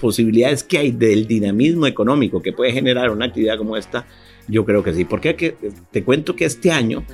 posibilidades 0.00 0.62
que 0.62 0.78
hay 0.78 0.90
del 0.92 1.26
dinamismo 1.26 1.86
económico 1.86 2.40
que 2.40 2.52
puede 2.52 2.72
generar 2.72 3.10
una 3.10 3.26
actividad 3.26 3.58
como 3.58 3.76
esta, 3.76 4.06
yo 4.46 4.64
creo 4.64 4.82
que 4.82 4.94
sí. 4.94 5.04
Porque 5.04 5.56
te 5.90 6.04
cuento 6.04 6.34
que 6.34 6.44
este 6.44 6.70
año 6.70 7.04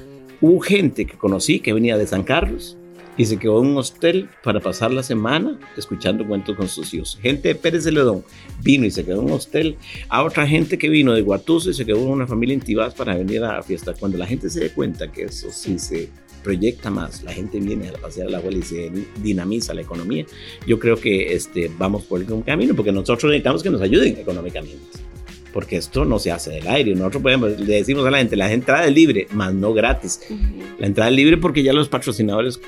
hubo 0.41 0.61
gente 0.61 1.07
que 1.07 1.17
conocí 1.17 1.61
que 1.61 1.73
venía 1.73 1.99
de 1.99 2.07
San 2.07 2.23
Carlos, 2.23 2.77
y 3.17 3.25
se 3.27 3.39
quedó 3.39 3.61
en 3.63 3.69
un 3.69 3.77
hostel 3.77 4.29
para 4.43 4.61
pasar 4.61 4.93
la 4.93 5.03
semana 5.03 5.59
escuchando 5.77 6.27
cuentos 6.27 6.57
con 6.57 6.69
sus 6.69 6.93
hijos. 6.95 7.19
Gente 7.23 7.49
de 7.49 7.55
Pérez 7.55 7.85
de 7.85 7.93
Ledón 7.93 8.25
vino 8.63 8.87
y 8.87 8.91
se 8.91 9.05
quedó 9.05 9.21
en 9.21 9.27
un 9.27 9.33
hostel. 9.33 9.77
A 10.09 10.25
otra 10.25 10.47
gente 10.47 10.79
que 10.79 10.89
vino 10.89 11.13
de 11.13 11.23
Guatuso 11.23 11.71
y 11.71 11.75
se 11.75 11.85
quedó 11.85 11.99
en 11.99 12.09
una 12.09 12.27
familia 12.27 12.55
en 12.55 12.61
Tibás 12.61 12.95
para 12.95 13.17
venir 13.17 13.45
a 13.45 13.55
la 13.55 13.63
fiesta. 13.63 13.95
Cuando 13.95 14.19
la 14.19 14.27
gente 14.27 14.51
se 14.51 14.61
dé 14.61 14.71
cuenta 14.71 15.11
que 15.11 15.25
eso 15.25 15.49
sí 15.51 15.79
se 15.79 16.09
proyecta 16.45 16.91
más, 16.91 17.25
la 17.25 17.33
gente 17.33 17.59
viene 17.59 17.89
a 17.89 17.93
pasear 17.95 18.29
a 18.29 18.31
la 18.31 18.39
abuela 18.39 18.59
y 18.59 18.63
se 18.63 18.93
dinamiza 19.21 19.75
la 19.75 19.81
economía, 19.81 20.27
yo 20.67 20.79
creo 20.79 20.97
que 20.97 21.35
este, 21.35 21.71
vamos 21.77 22.05
por 22.05 22.21
el 22.21 22.45
camino 22.45 22.75
porque 22.77 22.93
nosotros 22.93 23.25
necesitamos 23.25 23.63
que 23.63 23.71
nos 23.71 23.81
ayuden 23.81 24.17
económicamente 24.19 24.77
porque 25.55 25.77
esto 25.77 26.05
no 26.05 26.19
se 26.19 26.33
hace 26.33 26.51
del 26.51 26.67
aire. 26.67 26.97
Nosotros 26.97 27.23
podemos, 27.23 27.61
le 27.61 27.77
decimos 27.77 28.05
a 28.05 28.11
la 28.11 28.19
gente, 28.19 28.35
la 28.35 28.53
entrada 28.53 28.87
es 28.87 28.93
libre, 28.93 29.29
más 29.31 29.55
no 29.55 29.73
gratis. 29.73 30.21
La 30.81 30.89
entrada 30.89 31.11
es 31.11 31.17
libre 31.17 31.37
porque 31.37 31.63
ya 31.63 31.73
los 31.73 31.89
patrocinadores 31.89 32.61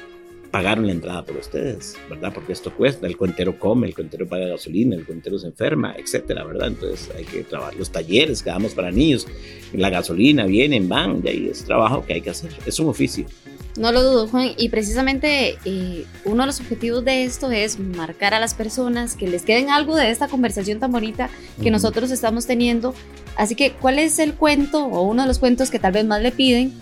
pagaron 0.50 0.86
la 0.86 0.92
entrada 0.92 1.24
por 1.24 1.36
ustedes, 1.36 1.96
¿verdad? 2.08 2.32
Porque 2.34 2.52
esto 2.52 2.72
cuesta, 2.74 3.06
el 3.06 3.16
cuentero 3.16 3.58
come, 3.58 3.86
el 3.86 3.94
cuentero 3.94 4.26
paga 4.26 4.46
gasolina, 4.46 4.96
el 4.96 5.04
cuentero 5.04 5.38
se 5.38 5.48
enferma, 5.48 5.94
etcétera, 5.96 6.44
¿verdad? 6.44 6.68
Entonces 6.68 7.10
hay 7.16 7.24
que 7.24 7.42
trabajar 7.44 7.74
los 7.74 7.90
talleres 7.90 8.42
que 8.42 8.50
damos 8.50 8.74
para 8.74 8.90
niños, 8.90 9.26
la 9.72 9.90
gasolina, 9.90 10.46
vienen, 10.46 10.88
van, 10.88 11.20
y 11.24 11.28
ahí 11.28 11.48
es 11.48 11.64
trabajo 11.64 12.04
que 12.04 12.14
hay 12.14 12.20
que 12.20 12.30
hacer, 12.30 12.50
es 12.64 12.78
un 12.78 12.88
oficio. 12.88 13.26
No 13.76 13.92
lo 13.92 14.02
dudo, 14.02 14.26
Juan, 14.28 14.52
y 14.56 14.70
precisamente 14.70 15.58
eh, 15.66 16.06
uno 16.24 16.44
de 16.44 16.46
los 16.46 16.60
objetivos 16.60 17.04
de 17.04 17.24
esto 17.24 17.50
es 17.50 17.78
marcar 17.78 18.32
a 18.32 18.40
las 18.40 18.54
personas 18.54 19.14
que 19.16 19.28
les 19.28 19.42
queden 19.42 19.68
algo 19.68 19.96
de 19.96 20.10
esta 20.10 20.28
conversación 20.28 20.78
tan 20.78 20.92
bonita 20.92 21.28
que 21.62 21.70
nosotros 21.70 22.10
estamos 22.10 22.46
teniendo. 22.46 22.94
Así 23.36 23.54
que, 23.54 23.72
¿cuál 23.72 23.98
es 23.98 24.18
el 24.18 24.32
cuento 24.32 24.86
o 24.86 25.02
uno 25.02 25.22
de 25.22 25.28
los 25.28 25.38
cuentos 25.38 25.70
que 25.70 25.78
tal 25.78 25.92
vez 25.92 26.06
más 26.06 26.22
le 26.22 26.32
piden 26.32 26.72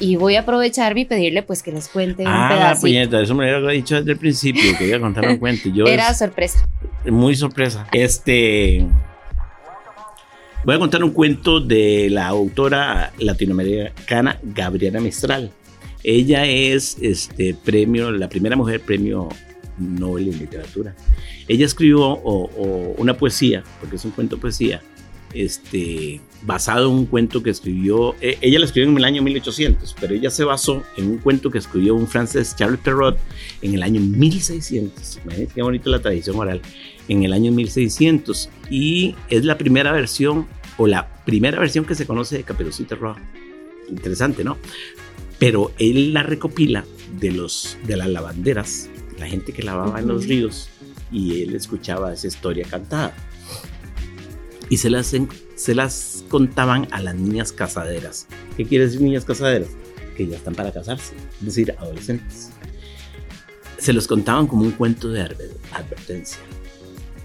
y 0.00 0.16
voy 0.16 0.36
a 0.36 0.40
aprovecharme 0.40 1.02
y 1.02 1.04
pedirle 1.04 1.42
pues 1.42 1.62
que 1.62 1.72
les 1.72 1.88
cuente 1.88 2.22
un 2.22 2.28
ah, 2.28 2.48
pedacito. 2.50 2.80
puñeta, 2.82 3.20
eso 3.20 3.34
me 3.34 3.50
lo 3.50 3.58
había 3.58 3.70
dicho 3.70 3.96
desde 3.96 4.12
el 4.12 4.18
principio, 4.18 4.76
que 4.78 4.86
iba 4.86 4.96
a 4.96 5.00
contar 5.00 5.28
un 5.28 5.36
cuento. 5.38 5.68
Yo 5.68 5.86
Era 5.86 6.14
sorpresa. 6.14 6.66
Muy 7.06 7.34
sorpresa. 7.34 7.86
Este... 7.92 8.86
Voy 10.64 10.74
a 10.74 10.78
contar 10.78 11.02
un 11.04 11.10
cuento 11.12 11.60
de 11.60 12.08
la 12.10 12.26
autora 12.26 13.12
latinoamericana 13.18 14.38
Gabriela 14.42 15.00
Mistral. 15.00 15.50
Ella 16.02 16.46
es 16.46 16.98
este 17.00 17.54
premio, 17.54 18.10
la 18.10 18.28
primera 18.28 18.56
mujer 18.56 18.80
premio 18.80 19.28
Nobel 19.78 20.28
en 20.28 20.38
literatura. 20.38 20.94
Ella 21.46 21.64
escribió 21.64 22.16
una 22.16 23.16
poesía, 23.16 23.62
porque 23.80 23.96
es 23.96 24.04
un 24.04 24.10
cuento 24.10 24.38
poesía, 24.38 24.82
este, 25.34 26.20
basado 26.42 26.88
en 26.88 26.94
un 26.94 27.06
cuento 27.06 27.42
que 27.42 27.50
escribió, 27.50 28.14
eh, 28.20 28.38
ella 28.40 28.58
lo 28.58 28.64
escribió 28.64 28.90
en 28.90 28.96
el 28.96 29.04
año 29.04 29.22
1800, 29.22 29.96
pero 30.00 30.14
ella 30.14 30.30
se 30.30 30.44
basó 30.44 30.82
en 30.96 31.08
un 31.08 31.18
cuento 31.18 31.50
que 31.50 31.58
escribió 31.58 31.94
un 31.94 32.06
francés, 32.06 32.54
Charles 32.56 32.80
Perrault, 32.80 33.18
en 33.62 33.74
el 33.74 33.82
año 33.82 34.00
1600. 34.00 35.20
Imagínense 35.24 35.54
qué 35.54 35.62
bonito 35.62 35.90
la 35.90 36.00
tradición 36.00 36.36
oral, 36.36 36.60
en 37.08 37.24
el 37.24 37.32
año 37.32 37.52
1600. 37.52 38.50
Y 38.70 39.14
es 39.30 39.44
la 39.44 39.58
primera 39.58 39.92
versión, 39.92 40.46
o 40.76 40.86
la 40.86 41.08
primera 41.24 41.58
versión 41.58 41.84
que 41.84 41.94
se 41.94 42.06
conoce 42.06 42.36
de 42.36 42.44
Caperucita 42.44 42.94
Roja. 42.94 43.20
Interesante, 43.88 44.44
¿no? 44.44 44.58
Pero 45.38 45.72
él 45.78 46.12
la 46.12 46.22
recopila 46.22 46.84
de, 47.18 47.32
los, 47.32 47.78
de 47.86 47.96
las 47.96 48.08
lavanderas, 48.08 48.88
la 49.18 49.26
gente 49.26 49.52
que 49.52 49.62
lavaba 49.62 49.98
en 49.98 50.08
los 50.08 50.26
ríos, 50.26 50.68
y 51.10 51.42
él 51.42 51.54
escuchaba 51.54 52.12
esa 52.12 52.26
historia 52.26 52.66
cantada 52.68 53.14
y 54.68 54.76
se 54.76 54.90
las, 54.90 55.14
se 55.54 55.74
las 55.74 56.24
contaban 56.28 56.88
a 56.90 57.00
las 57.00 57.14
niñas 57.14 57.52
casaderas. 57.52 58.26
¿Qué 58.56 58.64
quiere 58.64 58.86
decir 58.86 59.00
niñas 59.00 59.24
casaderas? 59.24 59.68
Que 60.16 60.26
ya 60.26 60.36
están 60.36 60.54
para 60.54 60.72
casarse, 60.72 61.14
es 61.40 61.46
decir, 61.46 61.74
adolescentes. 61.78 62.50
Se 63.78 63.92
los 63.92 64.06
contaban 64.06 64.46
como 64.46 64.62
un 64.62 64.72
cuento 64.72 65.08
de 65.08 65.22
advertencia. 65.72 66.38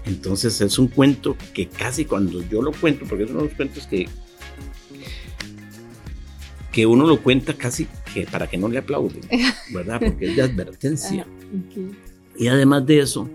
Entonces 0.06 0.60
es 0.60 0.78
un 0.78 0.88
cuento 0.88 1.36
que 1.52 1.68
casi 1.68 2.04
cuando 2.04 2.42
yo 2.42 2.62
lo 2.62 2.72
cuento, 2.72 3.06
porque 3.08 3.24
es 3.24 3.30
uno 3.30 3.40
de 3.40 3.46
los 3.46 3.54
cuentos 3.54 3.86
que, 3.86 4.06
que 6.72 6.86
uno 6.86 7.06
lo 7.06 7.22
cuenta 7.22 7.54
casi 7.54 7.88
que 8.12 8.26
para 8.26 8.46
que 8.46 8.58
no 8.58 8.68
le 8.68 8.78
aplauden, 8.78 9.20
¿verdad? 9.72 10.00
Porque 10.04 10.30
es 10.30 10.36
de 10.36 10.42
advertencia. 10.42 11.26
Ah, 11.26 11.94
y 12.36 12.48
además 12.48 12.86
de 12.86 13.00
eso, 13.00 13.28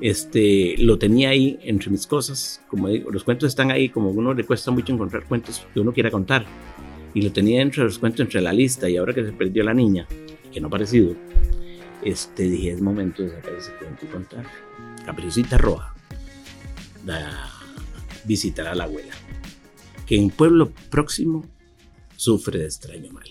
este, 0.00 0.76
lo 0.78 0.98
tenía 0.98 1.30
ahí 1.30 1.58
entre 1.62 1.90
mis 1.90 2.06
cosas. 2.06 2.60
Como 2.68 2.88
los 2.88 3.24
cuentos 3.24 3.48
están 3.48 3.70
ahí, 3.70 3.88
como 3.88 4.10
a 4.10 4.12
uno 4.12 4.34
le 4.34 4.44
cuesta 4.44 4.70
mucho 4.70 4.92
encontrar 4.92 5.24
cuentos 5.24 5.66
que 5.72 5.80
uno 5.80 5.92
quiera 5.92 6.10
contar. 6.10 6.44
Y 7.14 7.22
lo 7.22 7.32
tenía 7.32 7.62
entre 7.62 7.84
los 7.84 7.98
cuentos, 7.98 8.20
entre 8.20 8.40
la 8.40 8.52
lista. 8.52 8.88
Y 8.88 8.96
ahora 8.96 9.14
que 9.14 9.24
se 9.24 9.32
perdió 9.32 9.64
la 9.64 9.74
niña, 9.74 10.06
que 10.52 10.60
no 10.60 10.66
ha 10.66 10.68
aparecido, 10.68 11.14
este, 12.02 12.44
dije, 12.44 12.72
es 12.72 12.80
momento 12.80 13.22
de 13.22 13.30
sacar 13.30 13.54
ese 13.54 13.72
cuento 13.72 14.06
y 14.06 14.08
contar. 14.08 14.46
Capricita 15.04 15.58
Roja, 15.58 15.94
da, 17.04 17.50
visitar 18.24 18.66
a 18.68 18.74
la 18.74 18.84
abuela, 18.84 19.14
que 20.06 20.16
en 20.16 20.30
pueblo 20.30 20.70
próximo 20.90 21.44
sufre 22.16 22.58
de 22.58 22.66
extraño 22.66 23.10
mal. 23.12 23.28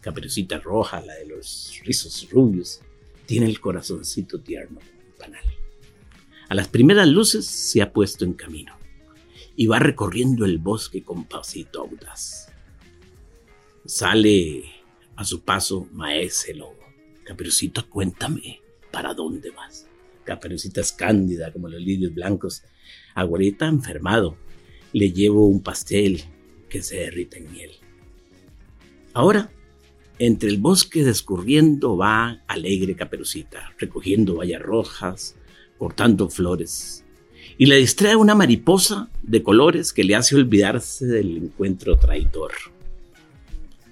Capricita 0.00 0.58
Roja, 0.58 1.00
la 1.00 1.14
de 1.14 1.26
los 1.26 1.80
rizos 1.84 2.28
rubios, 2.30 2.80
tiene 3.26 3.46
el 3.46 3.60
corazoncito 3.60 4.40
tierno, 4.40 4.80
panal. 5.18 5.44
A 6.52 6.54
las 6.54 6.68
primeras 6.68 7.08
luces 7.08 7.46
se 7.46 7.80
ha 7.80 7.94
puesto 7.94 8.26
en 8.26 8.34
camino 8.34 8.76
y 9.56 9.68
va 9.68 9.78
recorriendo 9.78 10.44
el 10.44 10.58
bosque 10.58 11.02
con 11.02 11.24
pasito 11.24 11.80
audaz. 11.80 12.52
Sale 13.86 14.64
a 15.16 15.24
su 15.24 15.40
paso 15.40 15.88
Maese 15.92 16.52
Lobo. 16.52 16.76
Caperucita, 17.24 17.84
cuéntame, 17.84 18.60
¿para 18.90 19.14
dónde 19.14 19.48
vas? 19.48 19.86
Caperucita 20.24 20.82
es 20.82 20.92
cándida 20.92 21.50
como 21.54 21.70
los 21.70 21.80
lirios 21.80 22.12
blancos. 22.12 22.64
Aguarita 23.14 23.66
enfermado. 23.66 24.36
Le 24.92 25.10
llevo 25.10 25.46
un 25.46 25.62
pastel 25.62 26.22
que 26.68 26.82
se 26.82 26.96
derrita 26.96 27.38
en 27.38 27.50
miel. 27.50 27.70
Ahora, 29.14 29.50
entre 30.18 30.50
el 30.50 30.58
bosque 30.58 31.02
descurriendo 31.02 31.96
va 31.96 32.42
alegre 32.46 32.94
Caperucita, 32.94 33.72
recogiendo 33.78 34.36
vallas 34.36 34.60
rojas, 34.60 35.36
cortando 35.82 36.30
flores 36.30 37.04
y 37.58 37.66
le 37.66 37.74
distrae 37.74 38.14
una 38.14 38.36
mariposa 38.36 39.08
de 39.20 39.42
colores 39.42 39.92
que 39.92 40.04
le 40.04 40.14
hace 40.14 40.36
olvidarse 40.36 41.06
del 41.06 41.38
encuentro 41.38 41.96
traidor. 41.96 42.52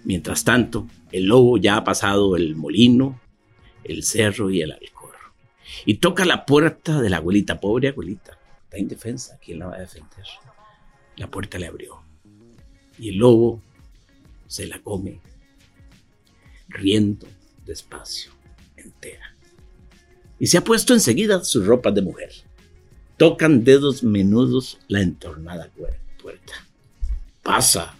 Mientras 0.04 0.44
tanto, 0.44 0.86
el 1.10 1.24
lobo 1.24 1.58
ya 1.58 1.78
ha 1.78 1.82
pasado 1.82 2.36
el 2.36 2.54
molino, 2.54 3.20
el 3.82 4.04
cerro 4.04 4.50
y 4.50 4.62
el 4.62 4.70
alcor. 4.70 5.16
Y 5.84 5.94
toca 5.94 6.24
la 6.24 6.46
puerta 6.46 7.02
de 7.02 7.10
la 7.10 7.16
abuelita, 7.16 7.58
pobre 7.58 7.88
abuelita. 7.88 8.38
Está 8.62 8.78
indefensa, 8.78 9.40
¿quién 9.44 9.58
la 9.58 9.66
va 9.66 9.74
a 9.74 9.80
defender? 9.80 10.26
La 11.16 11.28
puerta 11.28 11.58
le 11.58 11.66
abrió. 11.66 12.02
Y 13.00 13.08
el 13.08 13.16
lobo 13.16 13.60
se 14.46 14.68
la 14.68 14.80
come, 14.80 15.18
riendo 16.68 17.26
despacio, 17.66 18.30
entera. 18.76 19.29
Y 20.40 20.46
se 20.46 20.58
ha 20.58 20.64
puesto 20.64 20.94
enseguida 20.94 21.44
sus 21.44 21.66
ropas 21.66 21.94
de 21.94 22.02
mujer. 22.02 22.32
Tocan 23.18 23.62
dedos 23.62 24.02
menudos 24.02 24.78
la 24.88 25.02
entornada 25.02 25.70
puerta. 26.20 26.54
Pasa, 27.42 27.94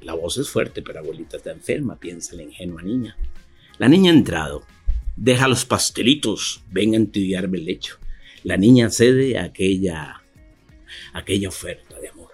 la 0.00 0.14
voz 0.14 0.38
es 0.38 0.48
fuerte, 0.48 0.80
pero 0.80 1.00
abuelita 1.00 1.36
está 1.36 1.52
enferma, 1.52 1.96
piensa 1.96 2.34
la 2.34 2.42
ingenua 2.42 2.82
niña. 2.82 3.16
La 3.78 3.88
niña 3.88 4.10
ha 4.10 4.14
entrado. 4.14 4.64
Deja 5.16 5.46
los 5.46 5.66
pastelitos, 5.66 6.62
ven 6.70 6.94
a 6.94 6.96
entibiarme 6.96 7.58
el 7.58 7.66
lecho. 7.66 7.98
La 8.42 8.56
niña 8.56 8.88
cede 8.88 9.38
a 9.38 9.44
aquella, 9.44 10.22
aquella 11.12 11.48
oferta 11.48 12.00
de 12.00 12.08
amor. 12.08 12.30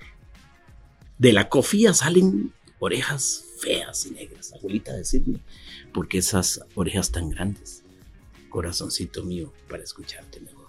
De 1.19 1.33
la 1.33 1.49
cofía 1.49 1.93
salen 1.93 2.53
orejas 2.79 3.45
feas 3.59 4.07
y 4.07 4.13
negras. 4.13 4.53
Abuelita, 4.53 4.95
decirme, 4.95 5.41
¿por 5.93 6.09
qué 6.09 6.19
esas 6.19 6.65
orejas 6.75 7.11
tan 7.11 7.31
grandes? 7.31 7.80
Corazoncito 8.51 9.25
mío, 9.25 9.53
para 9.69 9.83
escucharte 9.83 10.41
mejor. 10.41 10.61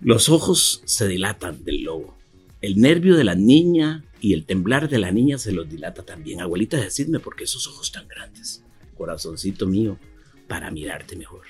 Los 0.00 0.28
ojos 0.28 0.82
se 0.84 1.08
dilatan 1.08 1.64
del 1.64 1.84
lobo. 1.84 2.18
El 2.60 2.80
nervio 2.80 3.16
de 3.16 3.24
la 3.24 3.34
niña 3.34 4.04
y 4.20 4.32
el 4.32 4.44
temblar 4.44 4.88
de 4.88 4.98
la 4.98 5.10
niña 5.10 5.38
se 5.38 5.52
los 5.52 5.68
dilata 5.68 6.04
también. 6.04 6.40
Abuelita, 6.40 6.76
decidme 6.76 7.20
por 7.20 7.36
qué 7.36 7.44
esos 7.44 7.66
ojos 7.68 7.90
tan 7.90 8.06
grandes, 8.06 8.62
corazoncito 8.96 9.66
mío, 9.66 9.98
para 10.46 10.70
mirarte 10.70 11.16
mejor. 11.16 11.46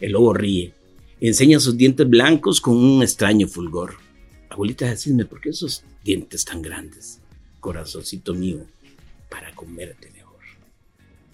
El 0.00 0.12
lobo 0.12 0.32
ríe, 0.34 0.74
enseña 1.20 1.60
sus 1.60 1.76
dientes 1.76 2.08
blancos 2.08 2.60
con 2.60 2.76
un 2.76 3.02
extraño 3.02 3.46
fulgor. 3.48 3.94
Abuelita, 4.48 4.86
decidme 4.86 5.24
por 5.24 5.40
qué 5.40 5.50
esos 5.50 5.84
dientes 6.04 6.44
tan 6.44 6.62
grandes, 6.62 7.20
corazoncito 7.60 8.34
mío, 8.34 8.66
para 9.28 9.54
comerte 9.54 10.10
mejor. 10.10 10.19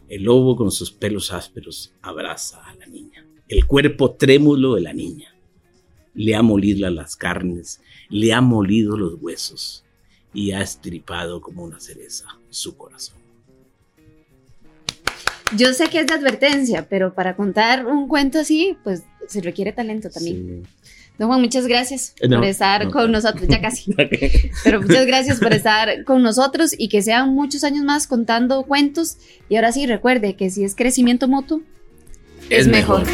El 0.09 0.23
lobo 0.25 0.57
con 0.57 0.71
sus 0.71 0.93
pelos 0.93 1.33
ásperos 1.33 1.93
abraza 2.01 2.63
a 2.65 2.75
la 2.77 2.87
niña. 2.87 3.27
El 3.49 3.67
cuerpo 3.67 4.13
trémulo 4.13 4.75
de 4.75 4.83
la 4.83 4.93
niña. 4.93 5.35
Le 6.15 6.35
ha 6.35 6.43
molido 6.43 6.89
las 6.91 7.17
carnes, 7.17 7.81
le 8.09 8.33
ha 8.33 8.41
molido 8.41 8.97
los 8.97 9.15
huesos 9.21 9.85
y 10.33 10.53
ha 10.53 10.63
estripado 10.63 11.41
como 11.41 11.65
una 11.65 11.81
cereza 11.81 12.27
su 12.51 12.77
corazón. 12.77 13.17
Yo 15.57 15.73
sé 15.73 15.89
que 15.89 16.01
es 16.01 16.07
de 16.07 16.15
advertencia, 16.15 16.89
pero 16.89 17.15
para 17.15 17.37
contar 17.37 17.87
un 17.87 18.09
cuento 18.09 18.41
así, 18.41 18.77
pues 18.83 19.05
se 19.29 19.41
requiere 19.41 19.73
talento 19.73 20.11
también. 20.11 20.67
Don 21.19 21.29
Juan, 21.29 21.41
muchas 21.41 21.67
gracias 21.67 22.15
eh, 22.21 22.29
por 22.29 22.45
estar 22.45 22.91
con 22.91 23.11
nosotros, 23.11 23.49
ya 23.49 23.61
casi. 23.61 23.95
Pero 24.65 24.83
muchas 24.83 25.07
gracias 25.07 25.41
por 25.41 25.53
estar 25.53 26.05
con 26.05 26.23
nosotros 26.23 26.75
y 26.77 26.89
que 26.89 27.01
sean 27.01 27.35
muchos 27.35 27.65
años 27.65 27.85
más 27.85 28.07
contando 28.07 28.65
cuentos. 28.65 29.17
Y 29.49 29.57
ahora 29.57 29.73
sí, 29.73 29.87
recuerde 29.87 30.35
que 30.35 30.51
si 30.51 30.65
es 30.65 30.75
crecimiento 30.75 31.27
mutuo, 31.27 31.63
es, 32.51 32.69
mejor. 32.69 33.05